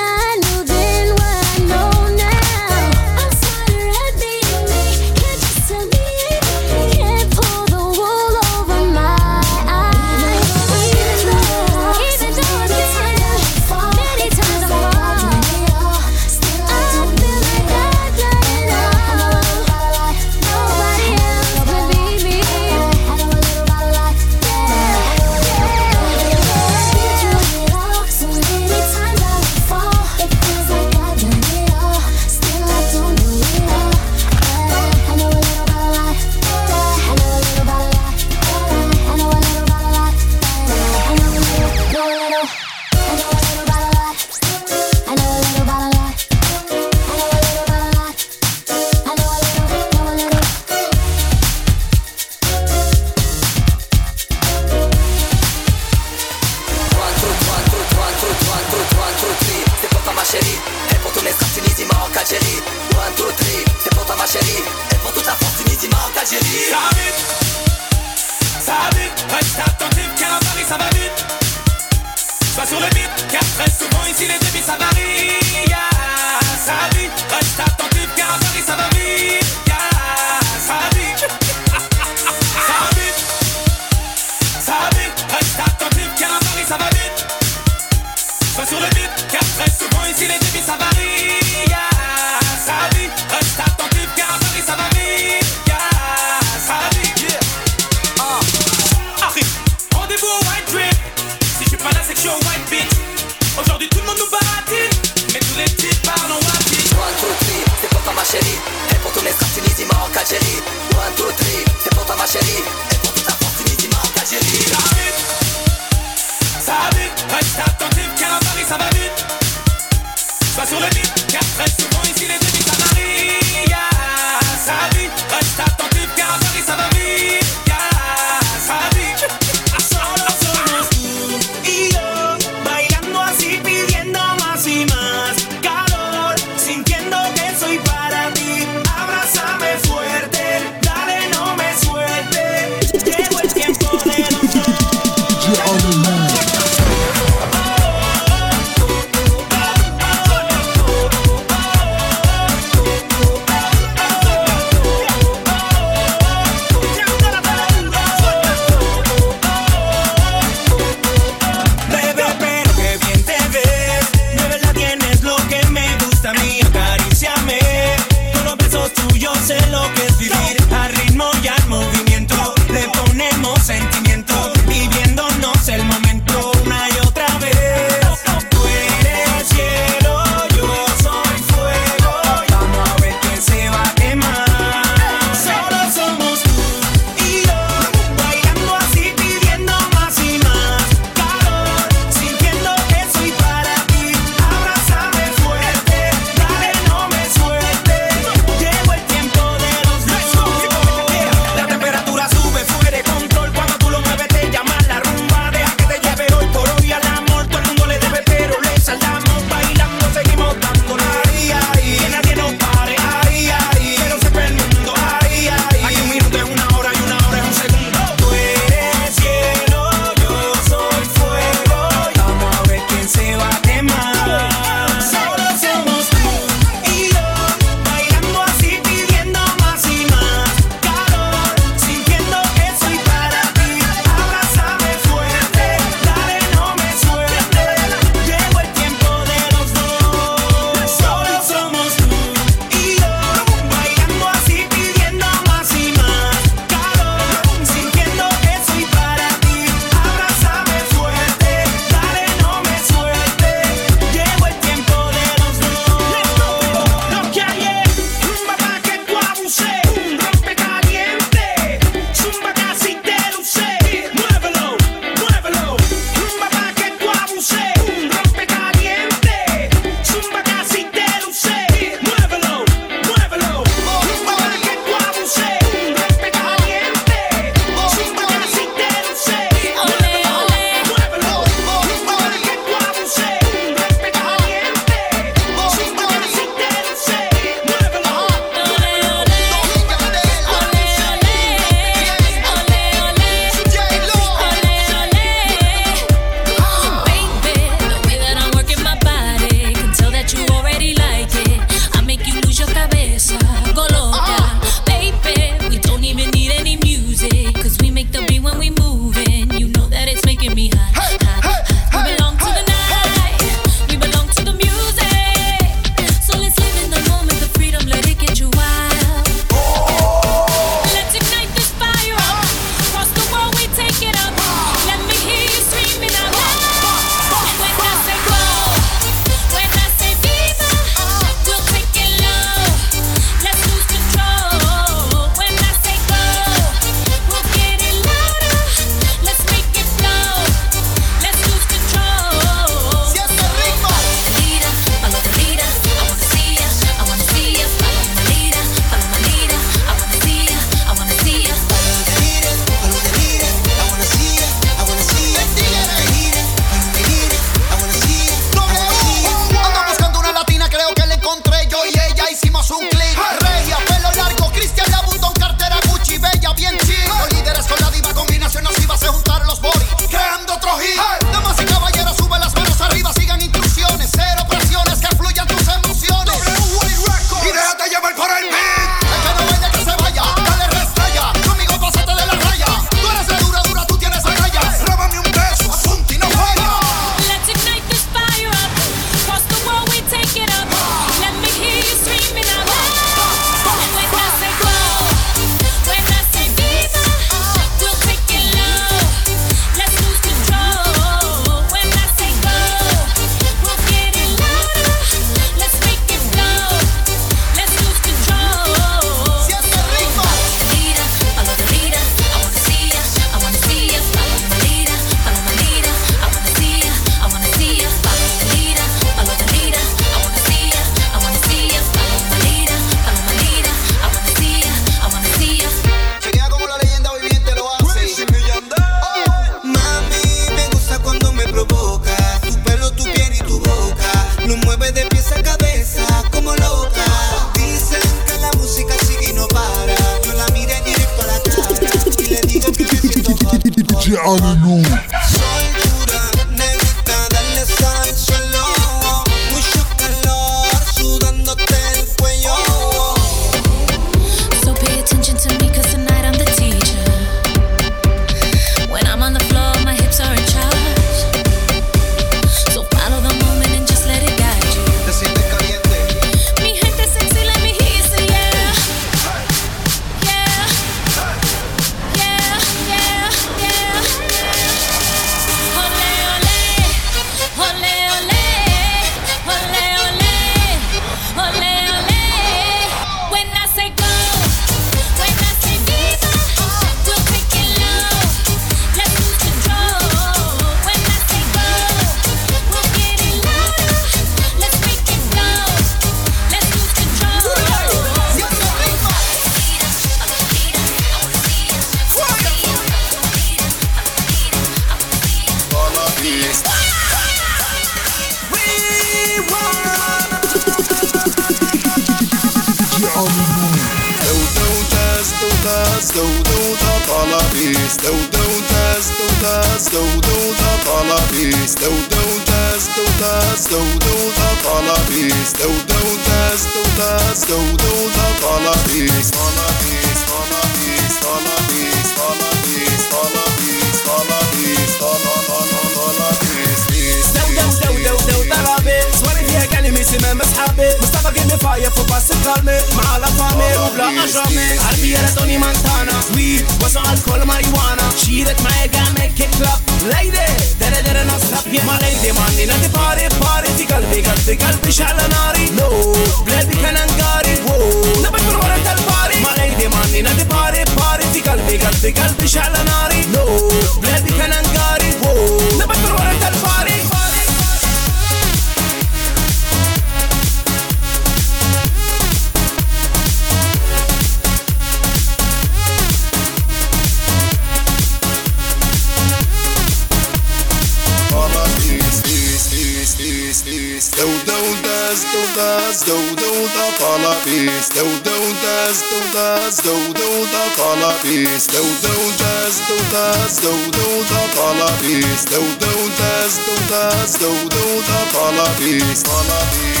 دو 593.61 593.69
دو 593.69 594.07
دو 594.29 594.41
طلطيس 594.55 595.45
دو 595.51 595.61
دو 595.61 595.61
دو 595.81 595.91
دو 596.17 596.45
استودوتها 596.45 596.45
استودوتها 596.45 597.23
استودوتها 597.23 598.21
طلبيس 598.33 599.23
طلبيس 599.23 600.00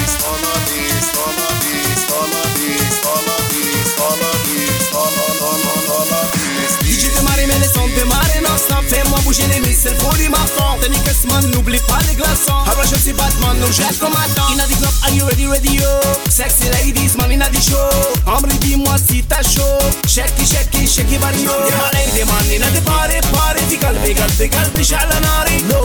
bouger 9.31 9.47
les 9.47 9.61
mises, 9.61 9.79
c'est 9.83 9.91
le 9.91 9.95
produit 9.95 10.27
marchand. 10.27 10.75
T'es 10.81 10.89
Cashman, 11.07 11.49
n'oublie 11.51 11.79
pas 11.87 11.99
les 12.07 12.15
glaçons. 12.15 12.59
Après, 12.67 12.87
je 12.87 12.99
suis 12.99 13.13
Batman, 13.13 13.55
nous 13.61 13.71
jette 13.71 13.97
comme 13.99 14.11
attend. 14.11 14.51
In 14.51 14.57
the 14.57 14.75
club, 14.75 14.91
are 15.03 15.13
you 15.15 15.25
ready, 15.25 15.47
ready, 15.47 15.75
yo? 15.79 15.87
Sexy 16.29 16.67
ladies, 16.69 17.15
man, 17.17 17.31
in 17.31 17.39
the 17.39 17.61
show. 17.61 17.79
Hombre, 18.27 18.51
dis-moi 18.59 18.95
si 19.07 19.23
t'as 19.23 19.43
chaud. 19.43 19.63
Shaky, 20.05 20.45
Shake 20.45 20.85
shaky, 20.85 21.17
body. 21.17 21.43
Des 21.43 21.47
malins, 21.47 22.11
des 22.13 22.25
man, 22.25 22.43
in 22.51 22.73
the 22.75 22.81
party, 22.83 23.21
party. 23.31 23.63
Di 23.69 23.77
kalbi, 23.77 24.13
kalbi, 24.13 24.49
kalbi, 24.49 24.83
shalanari. 24.83 25.63
No, 25.71 25.79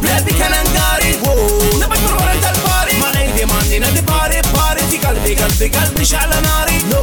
blabby, 0.00 0.32
kanangari. 0.32 1.20
Whoa, 1.20 1.78
never 1.78 1.96
gonna 2.00 2.16
run 2.16 2.40
that 2.40 2.56
party. 2.64 2.96
Malin, 2.96 3.28
des 3.36 3.44
man, 3.44 3.72
in 3.72 3.84
the 3.94 4.02
party, 4.08 4.40
party. 4.56 4.82
Di 4.88 4.98
kalbi, 4.98 5.36
kalbi, 5.36 5.68
kalbi, 5.68 6.04
shalanari. 6.04 6.80
No, 6.88 7.02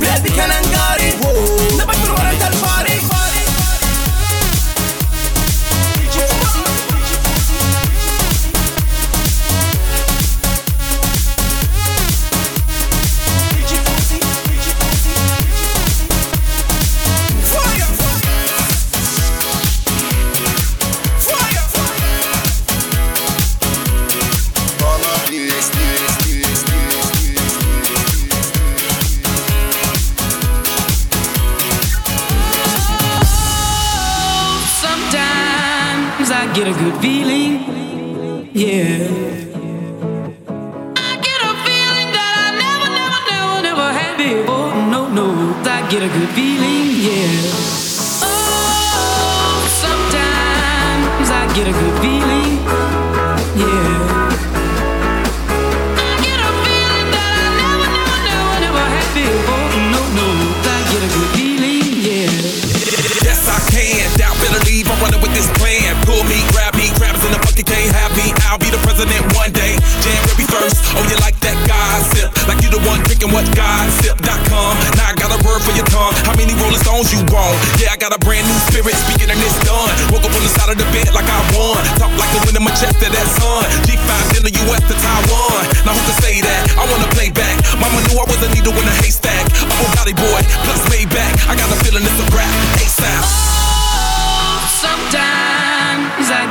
blabby, 0.00 0.30
kanangari. 0.30 1.14
Whoa, 1.22 1.76
never 1.78 1.94
gonna 1.94 2.22
run 2.22 2.38
that. 2.40 2.48
yeah. 38.58 38.87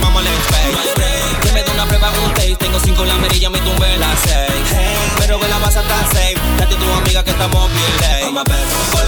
Vamos 0.00 0.22
al 0.22 0.26
space. 0.26 1.40
Que 1.42 1.52
me 1.52 1.62
da 1.62 1.72
una 1.72 1.86
prueba, 1.86 2.10
un 2.24 2.34
taste. 2.34 2.56
Tengo 2.56 2.78
cinco 2.80 3.04
la 3.04 3.14
amarilla, 3.14 3.50
me 3.50 3.60
tumbé 3.60 3.96
la 3.98 4.14
seis. 4.16 4.76
Pero 5.18 5.38
que 5.38 5.48
la 5.48 5.58
vas 5.58 5.76
a 5.76 5.80
estar 5.80 6.04
safe. 6.06 6.36
Date 6.58 6.74
tu 6.76 6.92
amiga 6.92 7.22
que 7.24 7.30
estamos 7.30 7.70
bien 7.72 7.92
late. 8.00 8.99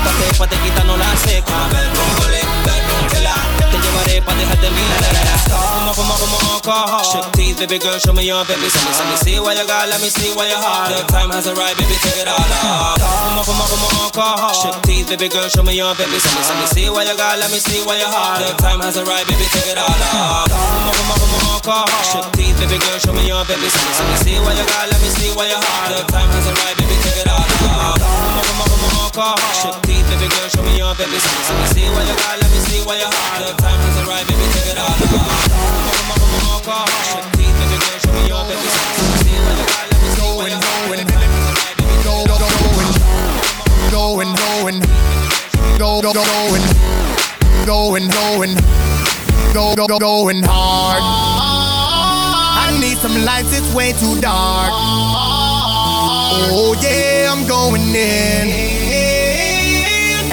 Montate 0.00 0.38
pa' 0.38 0.46
te 0.46 0.56
quitarnos 0.60 0.98
la 0.98 1.14
seca. 1.16 1.68
Ver. 1.68 1.92
Te 3.70 3.78
llevaré 3.78 4.22
pa' 4.22 4.34
dejarte 4.34 4.70
teeth, 7.36 7.58
baby 7.60 7.78
girl, 7.78 7.98
show 7.98 8.14
me 8.14 8.24
your 8.24 8.44
baby. 8.48 8.64
Me, 8.64 8.80
let 8.96 9.06
me 9.12 9.16
see 9.20 9.36
what 9.40 9.58
you 9.58 9.66
got, 9.66 9.88
let 9.92 10.00
me 10.00 10.08
see 10.08 10.32
what 10.32 10.48
you 10.48 10.56
heart. 10.56 10.88
The 10.88 11.04
time 11.12 11.28
has 11.30 11.46
arrived, 11.46 11.76
baby, 11.76 11.96
take 12.00 12.16
it 12.16 12.28
all 12.28 12.40
off. 12.40 12.96
Como, 12.96 13.44
como, 13.44 13.64
como 13.68 13.86
alcohol. 14.00 14.56
Shake 14.56 14.80
teeth, 14.88 15.08
baby 15.12 15.28
girl, 15.28 15.48
show 15.48 15.62
me 15.62 15.76
your 15.76 15.92
baby. 15.96 16.16
Me, 16.16 16.30
let 16.48 16.56
me 16.56 16.66
see 16.72 16.88
what 16.88 17.04
you 17.04 17.16
got, 17.16 17.36
let 17.36 17.52
me 17.52 17.60
see 17.60 17.84
what 17.84 18.00
you 18.00 18.08
heart. 18.08 18.40
The 18.40 18.56
time 18.56 18.80
has 18.80 18.96
arrived, 18.96 19.28
baby, 19.28 19.44
take 19.52 19.68
it 19.68 19.76
all 19.76 19.84
off. 19.84 20.48
Como, 20.48 20.92
como, 20.96 21.14
como 21.20 21.36
alcohol. 21.52 22.04
Shake 22.08 22.32
teeth, 22.40 22.56
baby 22.56 22.80
girl, 22.80 22.96
show 22.96 23.12
me 23.12 23.28
your 23.28 23.44
baby. 23.44 23.68
Me, 23.68 23.68
let 23.68 24.06
me 24.08 24.16
see 24.24 24.40
what 24.40 24.56
you 24.56 24.64
got, 24.64 24.88
let 24.88 25.00
me 25.04 25.10
see 25.12 25.28
what 25.36 25.44
you 25.52 25.60
heart. 25.60 25.92
The 25.92 26.00
time 26.08 26.32
has 26.32 26.48
arrived, 26.48 26.80
baby, 26.80 26.96
take 27.04 27.20
it 27.20 27.28
all 27.28 27.44
off. 27.68 28.19
Alcohol. 29.10 29.42
Shake 29.58 29.74
teeth, 29.82 30.06
baby 30.06 30.30
girl, 30.30 30.46
show 30.46 30.62
me 30.62 30.78
your 30.78 30.94
baby. 30.94 31.18
Let 31.18 31.18
me, 31.18 31.42
let 31.50 31.58
me 31.58 31.66
see 31.74 31.90
what 31.90 32.06
you 32.06 32.14
got, 32.14 32.38
let 32.38 32.46
me 32.46 32.62
see 32.62 32.78
what 32.86 32.94
you 32.94 33.10
heart. 33.10 33.42
The 33.42 33.58
time 33.58 33.74
has 33.74 34.06
arrived, 34.06 34.30
baby, 34.30 34.46
take 34.54 34.70
it 34.70 34.78
all 34.78 34.86
off. 34.86 35.50
Alcohol. 36.46 36.86
Shake 37.10 37.26
teeth, 37.34 37.50
baby 37.58 37.74
girl, 37.74 37.98
show 37.98 38.14
me 38.14 38.30
your 38.30 38.46
baby. 38.46 38.70
Let 38.70 38.70
me 38.70 39.18
see 39.18 39.34
what 39.34 39.58
you 39.58 39.66
got, 39.66 39.90
let 39.90 39.98
me 39.98 40.14
see 40.14 40.30
what 40.38 40.46
you 40.46 40.62
heart. 40.62 40.94
Going, 40.94 41.10
going, 41.10 41.10
go, 42.06 42.22
go, 42.22 42.38
going, 43.90 44.30
going, 47.66 48.06
going, 48.06 48.54
go, 49.50 49.74
go, 49.74 49.86
go, 49.90 49.98
going 49.98 50.46
hard. 50.46 51.02
I 51.02 52.78
need 52.78 52.94
some 52.98 53.18
lights, 53.26 53.50
it's 53.58 53.74
way 53.74 53.90
too 53.90 54.20
dark. 54.22 54.70
Oh 56.54 56.78
yeah, 56.78 57.26
I'm 57.26 57.42
going 57.48 57.82
in. 57.90 58.69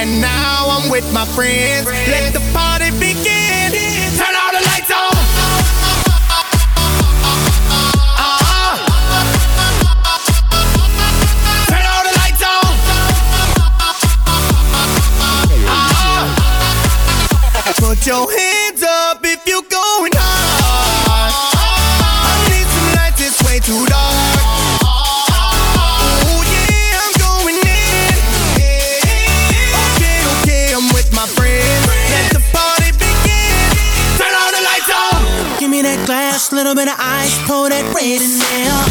And 0.08 0.22
now 0.22 0.70
I'm 0.70 0.90
with 0.90 1.12
my 1.12 1.26
friends. 1.26 1.86
Let 1.86 2.32
the 2.32 2.40
party 2.54 2.92
begin. 2.92 3.72
Turn 4.16 4.36
all 4.40 4.52
the 4.56 4.62
lights 4.64 4.90
on. 4.90 5.12
Uh-huh. 8.16 8.78
Turn 11.68 11.86
all 11.92 12.04
the 12.08 12.14
lights 12.22 12.42
on. 12.42 12.74
Uh-huh. 15.68 16.24
Put 17.82 18.06
your 18.08 18.32
hands 18.32 18.57
of 36.68 36.76
ice, 37.00 37.40
pour 37.48 37.70
that 37.70 37.86
red 37.96 38.20
in 38.20 38.34
there. 38.44 38.84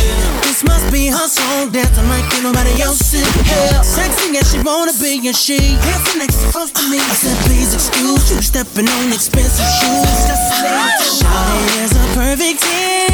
This 0.48 0.64
must 0.64 0.88
be 0.88 1.12
her 1.12 1.28
song, 1.28 1.68
dancing 1.68 2.08
like 2.08 2.24
ain't 2.32 2.40
nobody 2.40 2.72
else 2.80 3.12
in 3.12 3.20
here. 3.44 3.84
Sexy 3.84 4.32
as 4.38 4.48
she 4.48 4.64
wanna 4.64 4.96
be, 4.96 5.20
and 5.28 5.36
she 5.36 5.76
dancing 5.84 6.24
next 6.24 6.40
close 6.56 6.72
to 6.72 6.82
me. 6.88 6.96
I 6.96 7.12
said, 7.12 7.36
please 7.44 7.76
excuse 7.76 8.32
you, 8.32 8.40
stepping 8.40 8.88
on 8.88 9.12
expensive 9.12 9.68
shoes. 9.76 10.16
Just 10.24 11.20
Shawty 11.20 11.84
is 11.84 11.92
a 11.92 12.04
perfect 12.16 12.64
ten. 12.64 13.12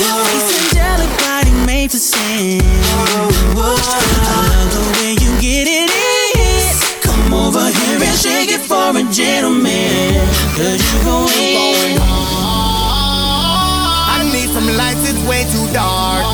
Face 0.00 0.48
angelic, 0.72 1.12
body 1.20 1.52
made 1.68 1.90
to 1.92 2.00
sin. 2.00 2.64
I 2.64 3.28
love 3.52 4.68
the 4.72 4.80
way 4.96 5.12
you 5.20 5.28
get 5.44 5.68
it 5.68 5.92
in. 5.92 6.72
Come 7.04 7.36
over 7.36 7.68
here 7.68 8.00
and 8.00 8.16
shake 8.16 8.48
it 8.48 8.64
for 8.64 8.96
a 8.96 9.04
gentleman. 9.12 10.24
Cause 10.56 10.80
you 10.80 11.04
go 11.04 11.28
in. 11.36 12.00
I 12.00 12.08
need 12.08 12.21
some 14.52 14.68
lights, 14.76 15.10
it's 15.10 15.22
way 15.26 15.44
too 15.44 15.66
dark. 15.72 16.24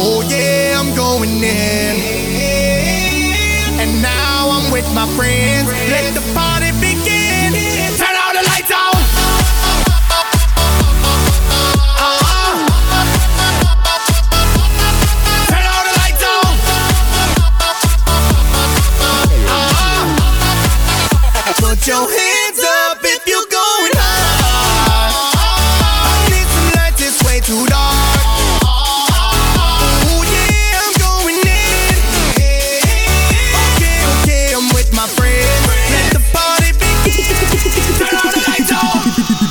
Oh 0.00 0.24
yeah, 0.28 0.80
I'm 0.80 0.94
going 0.96 1.42
in. 1.42 1.96
And 3.80 4.02
now 4.02 4.50
I'm 4.50 4.72
with 4.72 4.88
my 4.94 5.06
friends. 5.16 5.68
Let 5.90 6.14
the 6.14 6.22
party 6.34 6.72
begin. 6.80 7.17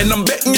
And 0.00 0.12
I'm 0.12 0.24
betting 0.24 0.57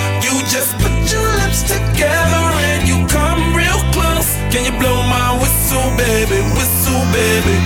You 0.31 0.39
just 0.47 0.71
put 0.79 1.11
your 1.11 1.27
lips 1.43 1.61
together 1.63 2.43
and 2.71 2.87
you 2.87 3.05
come 3.07 3.53
real 3.53 3.81
close. 3.91 4.29
Can 4.51 4.63
you 4.63 4.71
blow 4.79 5.03
my 5.03 5.35
whistle, 5.41 5.91
baby, 5.97 6.39
whistle, 6.55 7.03
baby? 7.11 7.57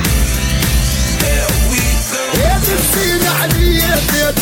Here 1.21 1.49
we 1.69 1.79
go. 2.09 2.23
تفسير 2.65 3.21
عليا 3.41 3.95
بيت 4.11 4.35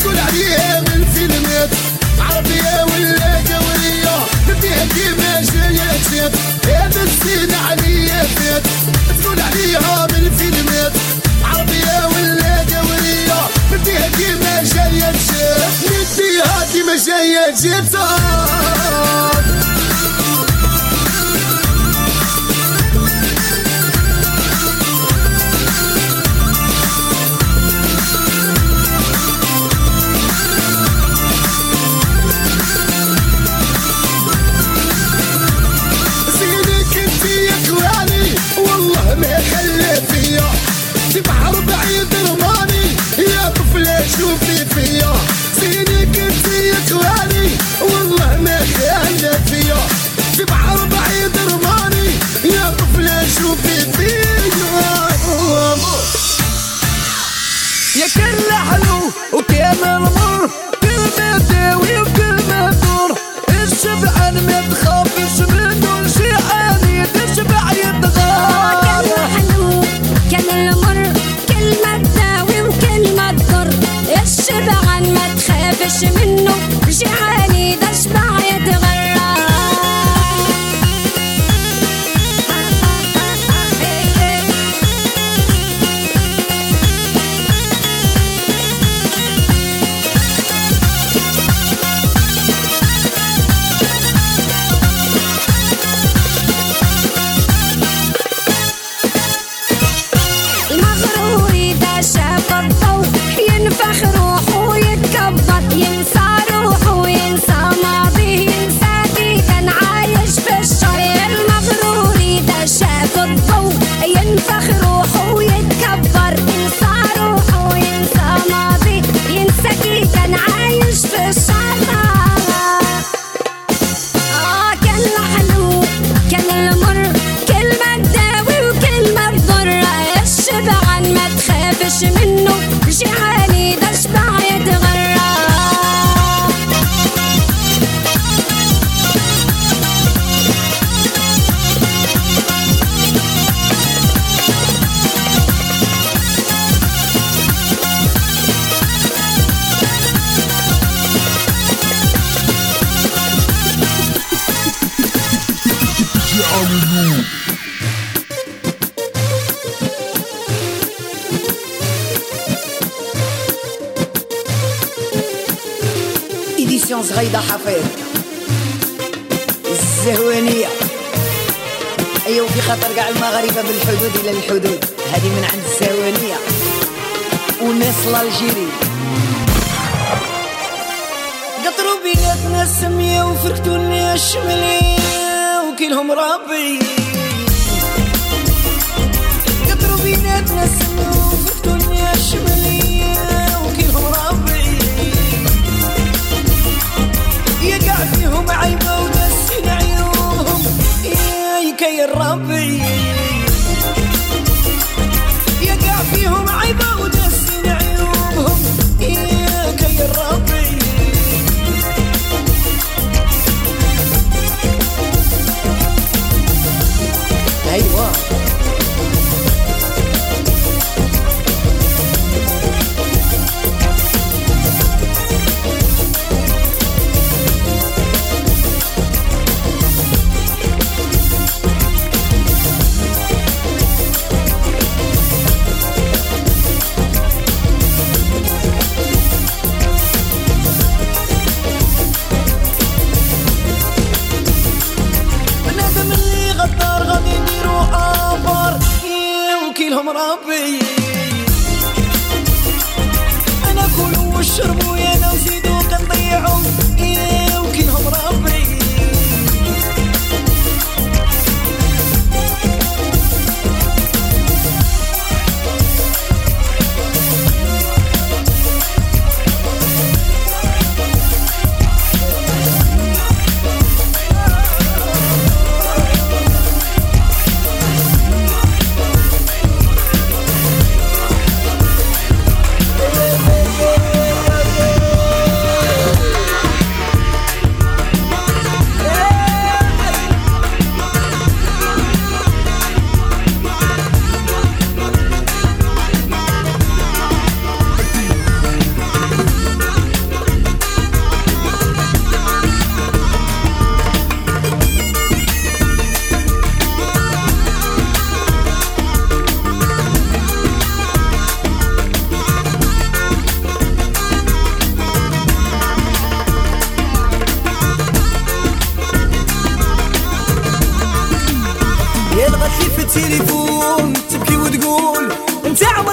تقول 0.00 0.18
عليها 0.18 0.80
من 0.80 1.04
فيلمات 1.14 1.70
عربية 2.18 2.84
ولا 2.84 3.34
قوية 3.34 4.16
فيها 4.60 4.84
كيما 4.94 5.40
جاية 5.40 5.90
جيت 6.10 6.32
هذا 6.66 7.02
السين 7.02 7.54
عليا 7.54 8.22
بيت 8.22 8.66
تقول 9.22 9.40
عليها 9.40 10.06
من 10.06 10.30
فيلمات 10.38 10.92
بديها 13.72 14.08
ديما 14.08 14.62
جاية 14.62 15.12
تجيب. 15.12 15.92
نديها 15.92 16.66
ديما 16.72 16.96
جاية 16.96 17.54
تجيب. 17.54 17.84
صار 17.92 19.44
شوفي 44.18 44.64
فيا 44.74 45.12
زينك 45.60 46.18
انتي 46.18 46.72
توالي 46.88 47.50
والله 47.80 48.36
ما 48.40 48.58
كان 48.78 49.42
فيا 49.46 49.76
في 50.36 50.44
بعرض 50.44 50.89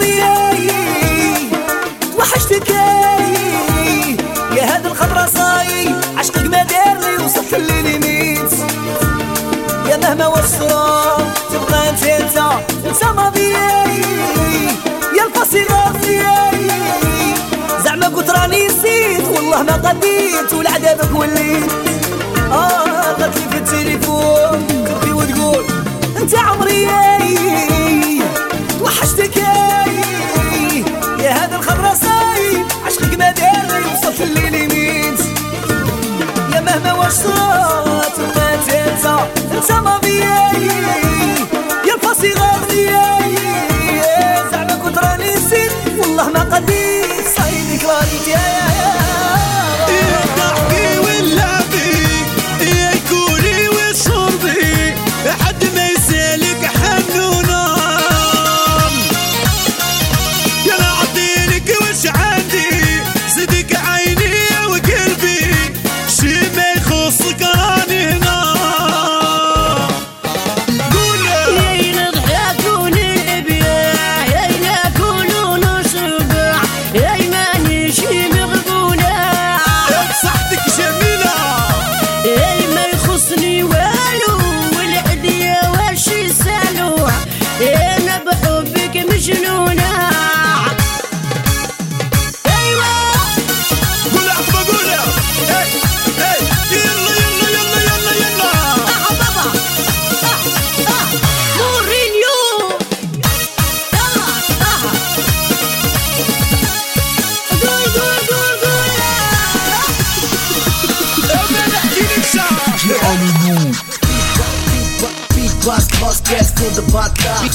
وحشتني 0.08 1.50
وحشتك 2.20 2.70
يا 4.58 4.64
هاد 4.76 4.86
الخضرة 4.86 5.26
صاي. 5.36 5.90
عشقك 6.18 6.46
ما 6.46 6.64
دار 6.64 6.98
لي 7.02 7.26
وصلت 7.26 7.54
لليميت. 7.54 8.54
يا 9.90 9.98
مهما 9.98 10.28
وصرا 10.28 11.18
تبقى 11.52 11.90
أنت 11.90 12.04
أنت 12.04 12.38
أنت 12.88 13.04
ماضي 13.16 13.50
يا 15.18 15.24
الفصل 15.28 15.66
راضي 15.72 16.22
زعما 17.84 18.08
قلت 18.08 18.30
راني 18.30 18.68
نسيت 18.68 19.28
والله 19.36 19.64
ما 19.64 19.74
قديت 19.90 20.54
ولعذابك 20.54 21.16
وليت. 21.20 21.72
آه 22.52 23.12
قلت 23.12 23.38
لي 23.38 23.50
في 23.52 23.58
التليفون 23.58 24.68
تبكي 24.68 25.12
وتقول 25.14 25.66
أنت 26.22 26.36
عمري 26.36 26.88
وحشتك 28.82 29.38
الصوت 37.18 38.20
ما 38.36 38.56
تنسى 38.68 39.18
تنسى 39.52 39.74
ما 39.74 39.98
بيي 39.98 40.20
يا 41.88 41.94
الفاصي 41.96 42.34
غادي 42.34 42.86
زعما 44.52 44.76
كنت 44.84 44.98
راني 44.98 45.36
نسيت 45.36 45.72
والله 45.98 46.30
ما 46.30 46.40
قدي 46.56 47.02
صايدك 47.38 47.86
راني 47.86 48.18
تايه 48.26 48.77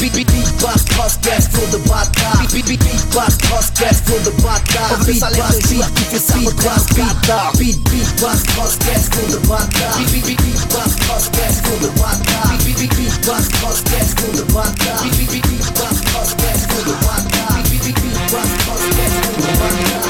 Beat 0.02 0.14
beat 0.14 0.26
beat 0.34 0.50
bas 0.60 0.82
podcast 0.98 1.48
Wurde 1.54 1.78
Bata 1.86 2.42
Beat 2.50 2.66
beat 2.66 2.82
beat 2.82 3.14
bas 3.14 3.36
podcast 3.38 4.02
Wurde 4.10 4.32
Bata 4.42 4.98
Beat 5.06 5.20
bas 5.20 5.62
beat 5.70 5.86
beat 5.94 6.56
bas 6.64 6.86
Bata 6.90 7.52
Beat 7.56 7.78
beat 7.86 8.10
bas 8.20 8.42
podcast 8.56 9.14
Wurde 9.14 9.38
Bata 9.46 9.94
Beat 10.10 10.26
beat 10.26 10.42
beat 10.42 10.58
bas 10.74 10.98
podcast 11.06 11.62
Wurde 11.70 11.86
Bata 12.02 12.50
Beat 12.66 12.78
beat 12.82 12.90
beat 12.98 13.14
bas 13.22 13.46
podcast 13.62 14.18
Wurde 14.18 14.42
Bata 14.50 15.06
Beat 15.06 15.30
beat 15.30 15.46
beat 15.46 15.70
bas 15.78 15.98
podcast 16.10 16.66
Wurde 16.74 16.98
Bata 17.06 17.62
Beat 17.70 17.82
beat 17.86 17.94
beat 18.02 18.18
bas 18.26 18.50
podcast 18.66 19.14
Wurde 19.22 19.54
Bata 19.54 20.02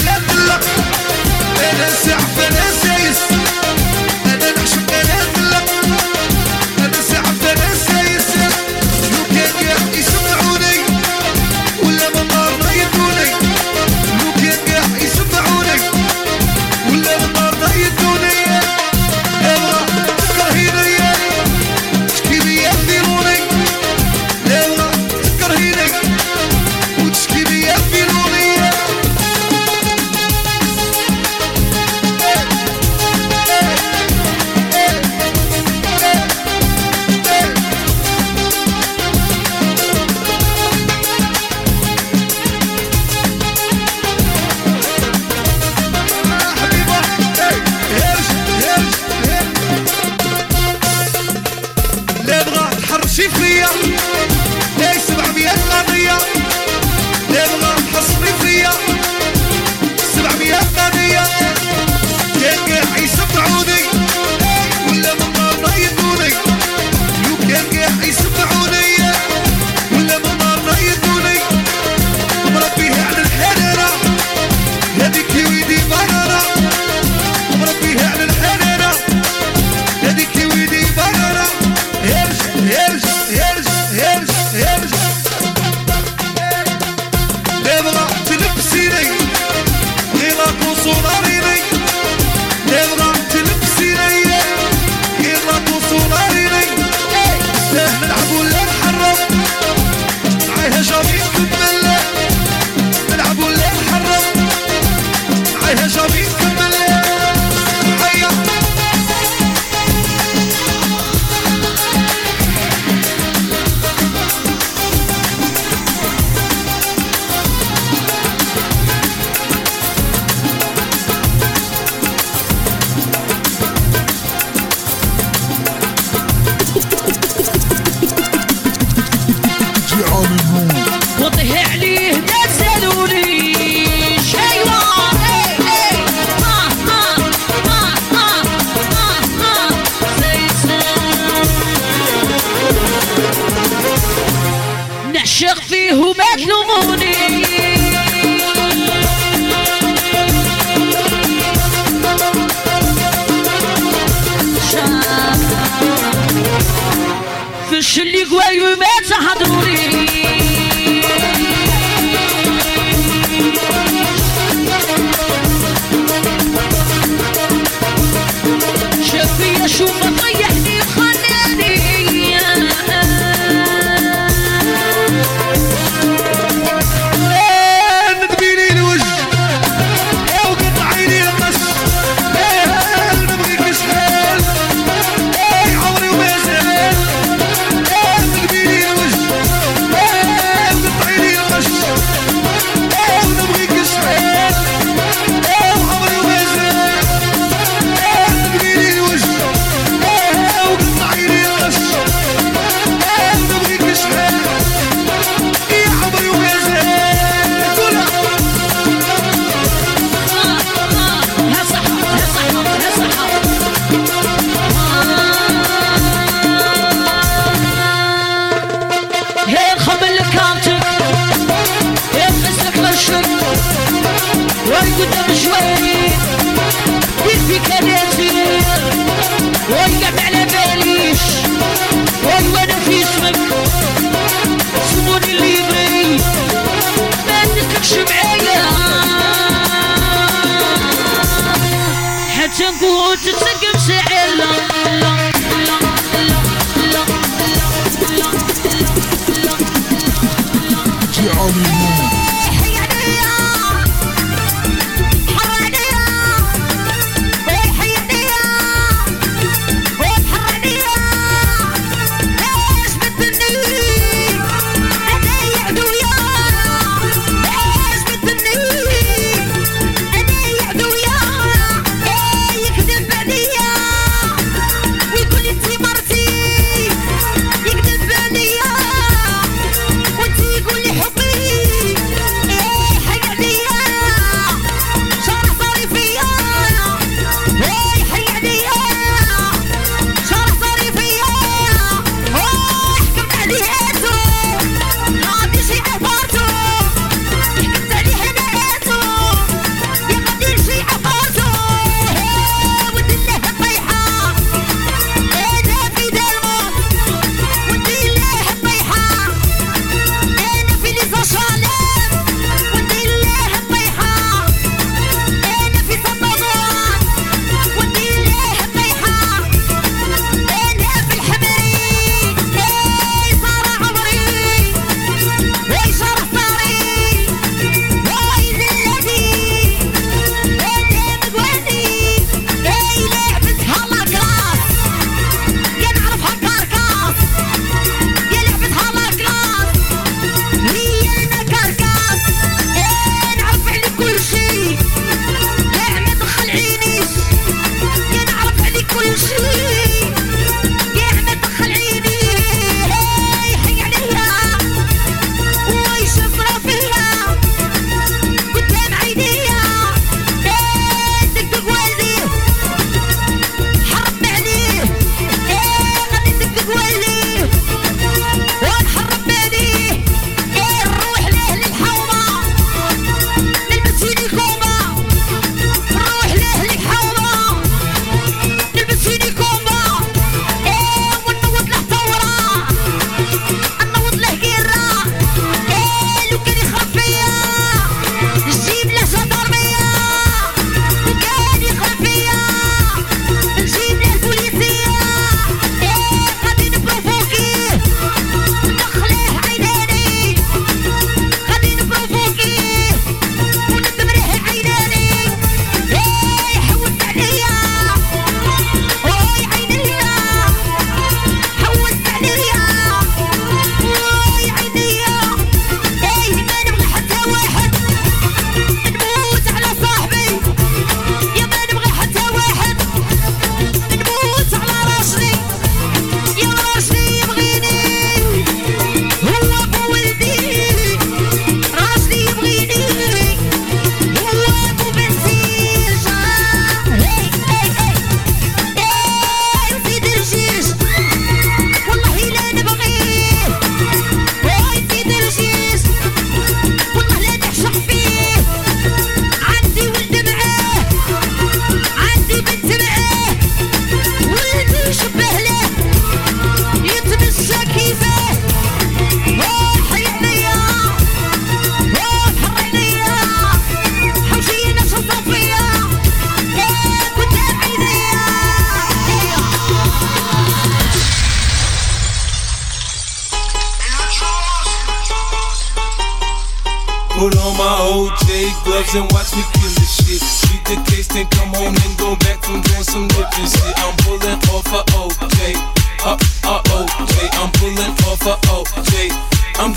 قوة 242.81 243.15
تسقم 243.15 243.79
شعله 243.89 244.76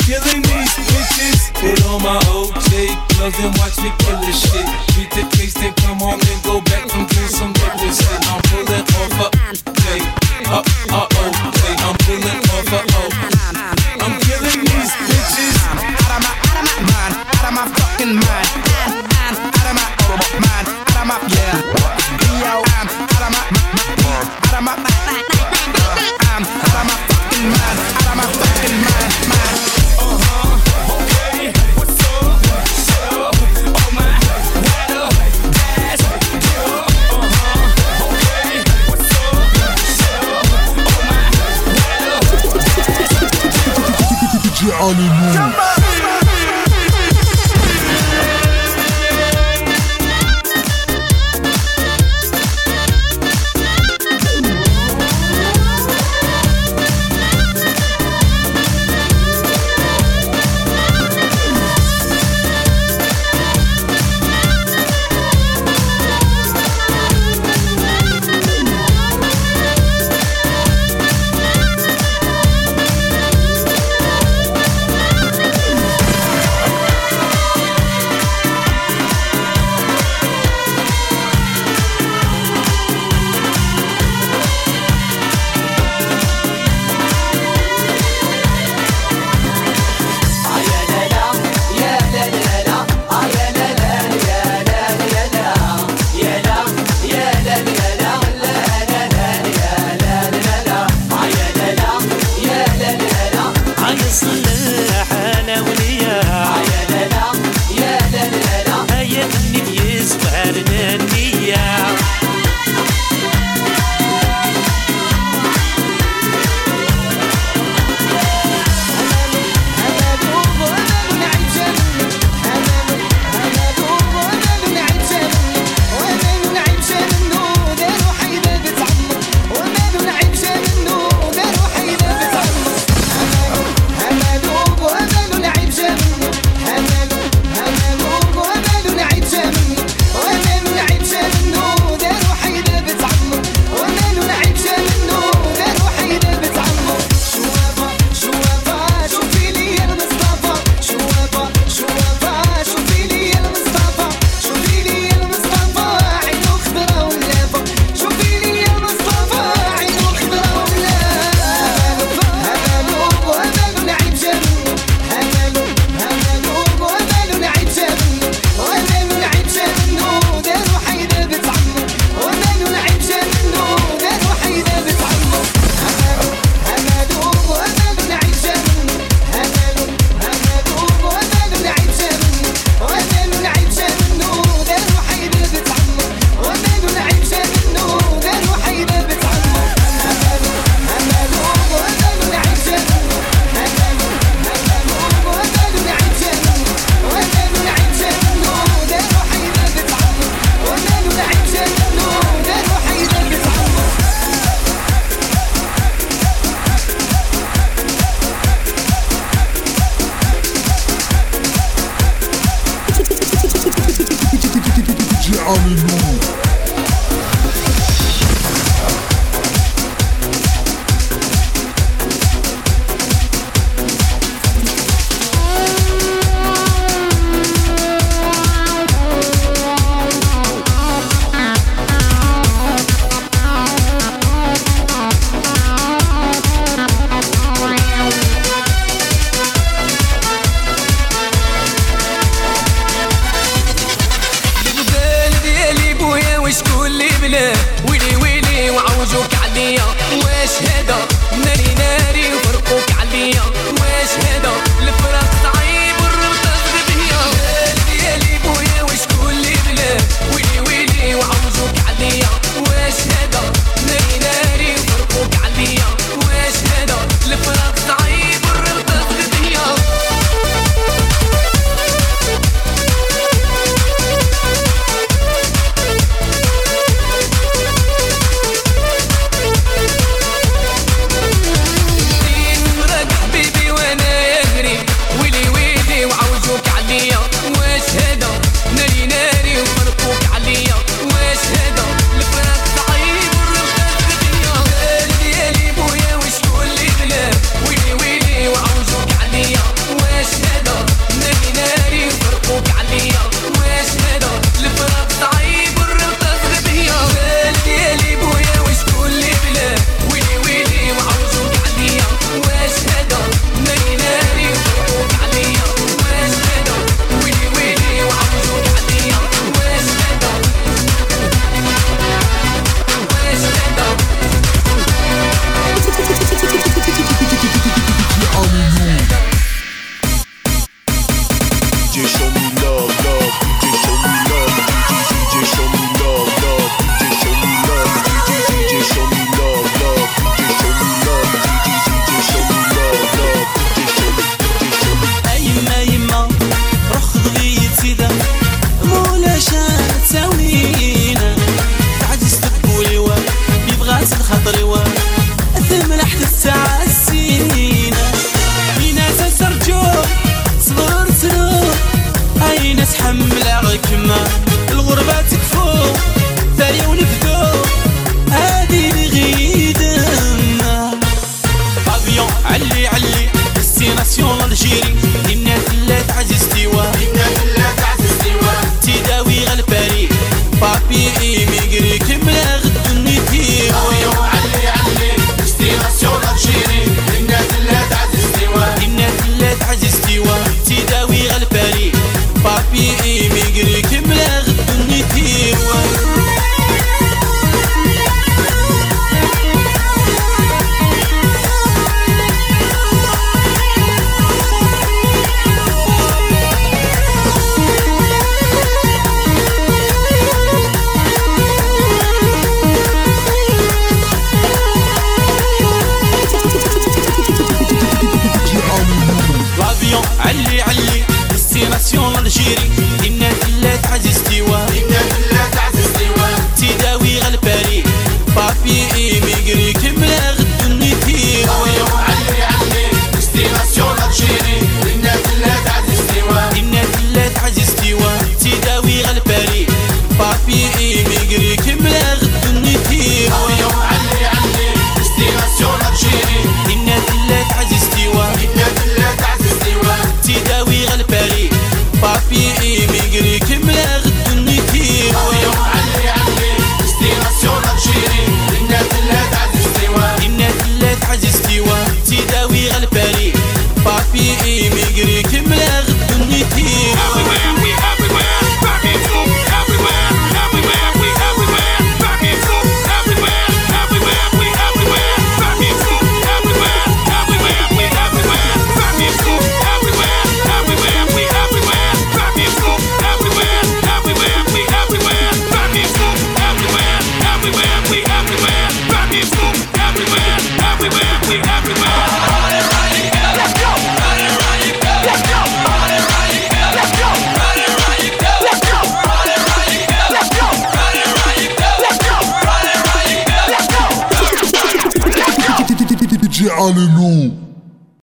killing 0.09 0.41
these 0.41 0.73
bitches. 0.89 1.53
Put 1.61 1.85
on 1.85 2.01
my 2.01 2.17
OJ 2.33 2.97
gloves 3.13 3.37
and 3.45 3.53
watch 3.61 3.77
me 3.77 3.91
kill 3.99 4.17
this 4.25 4.41
shit. 4.41 4.65
Beat 4.95 5.11
the 5.13 5.23
case, 5.37 5.53
then 5.53 5.73
come 5.85 6.01
on 6.01 6.17
and 6.19 6.43
go 6.43 6.61
back 6.61 6.89
and 6.95 7.07
do 7.07 7.21
some 7.27 7.53
different 7.53 7.93
shit. 7.93 8.19
I'm 8.25 8.41
pulling 8.49 8.87
off 8.97 9.17
a 9.21 9.71
day, 9.85 10.01
up, 10.49 10.65
up. 10.91 11.08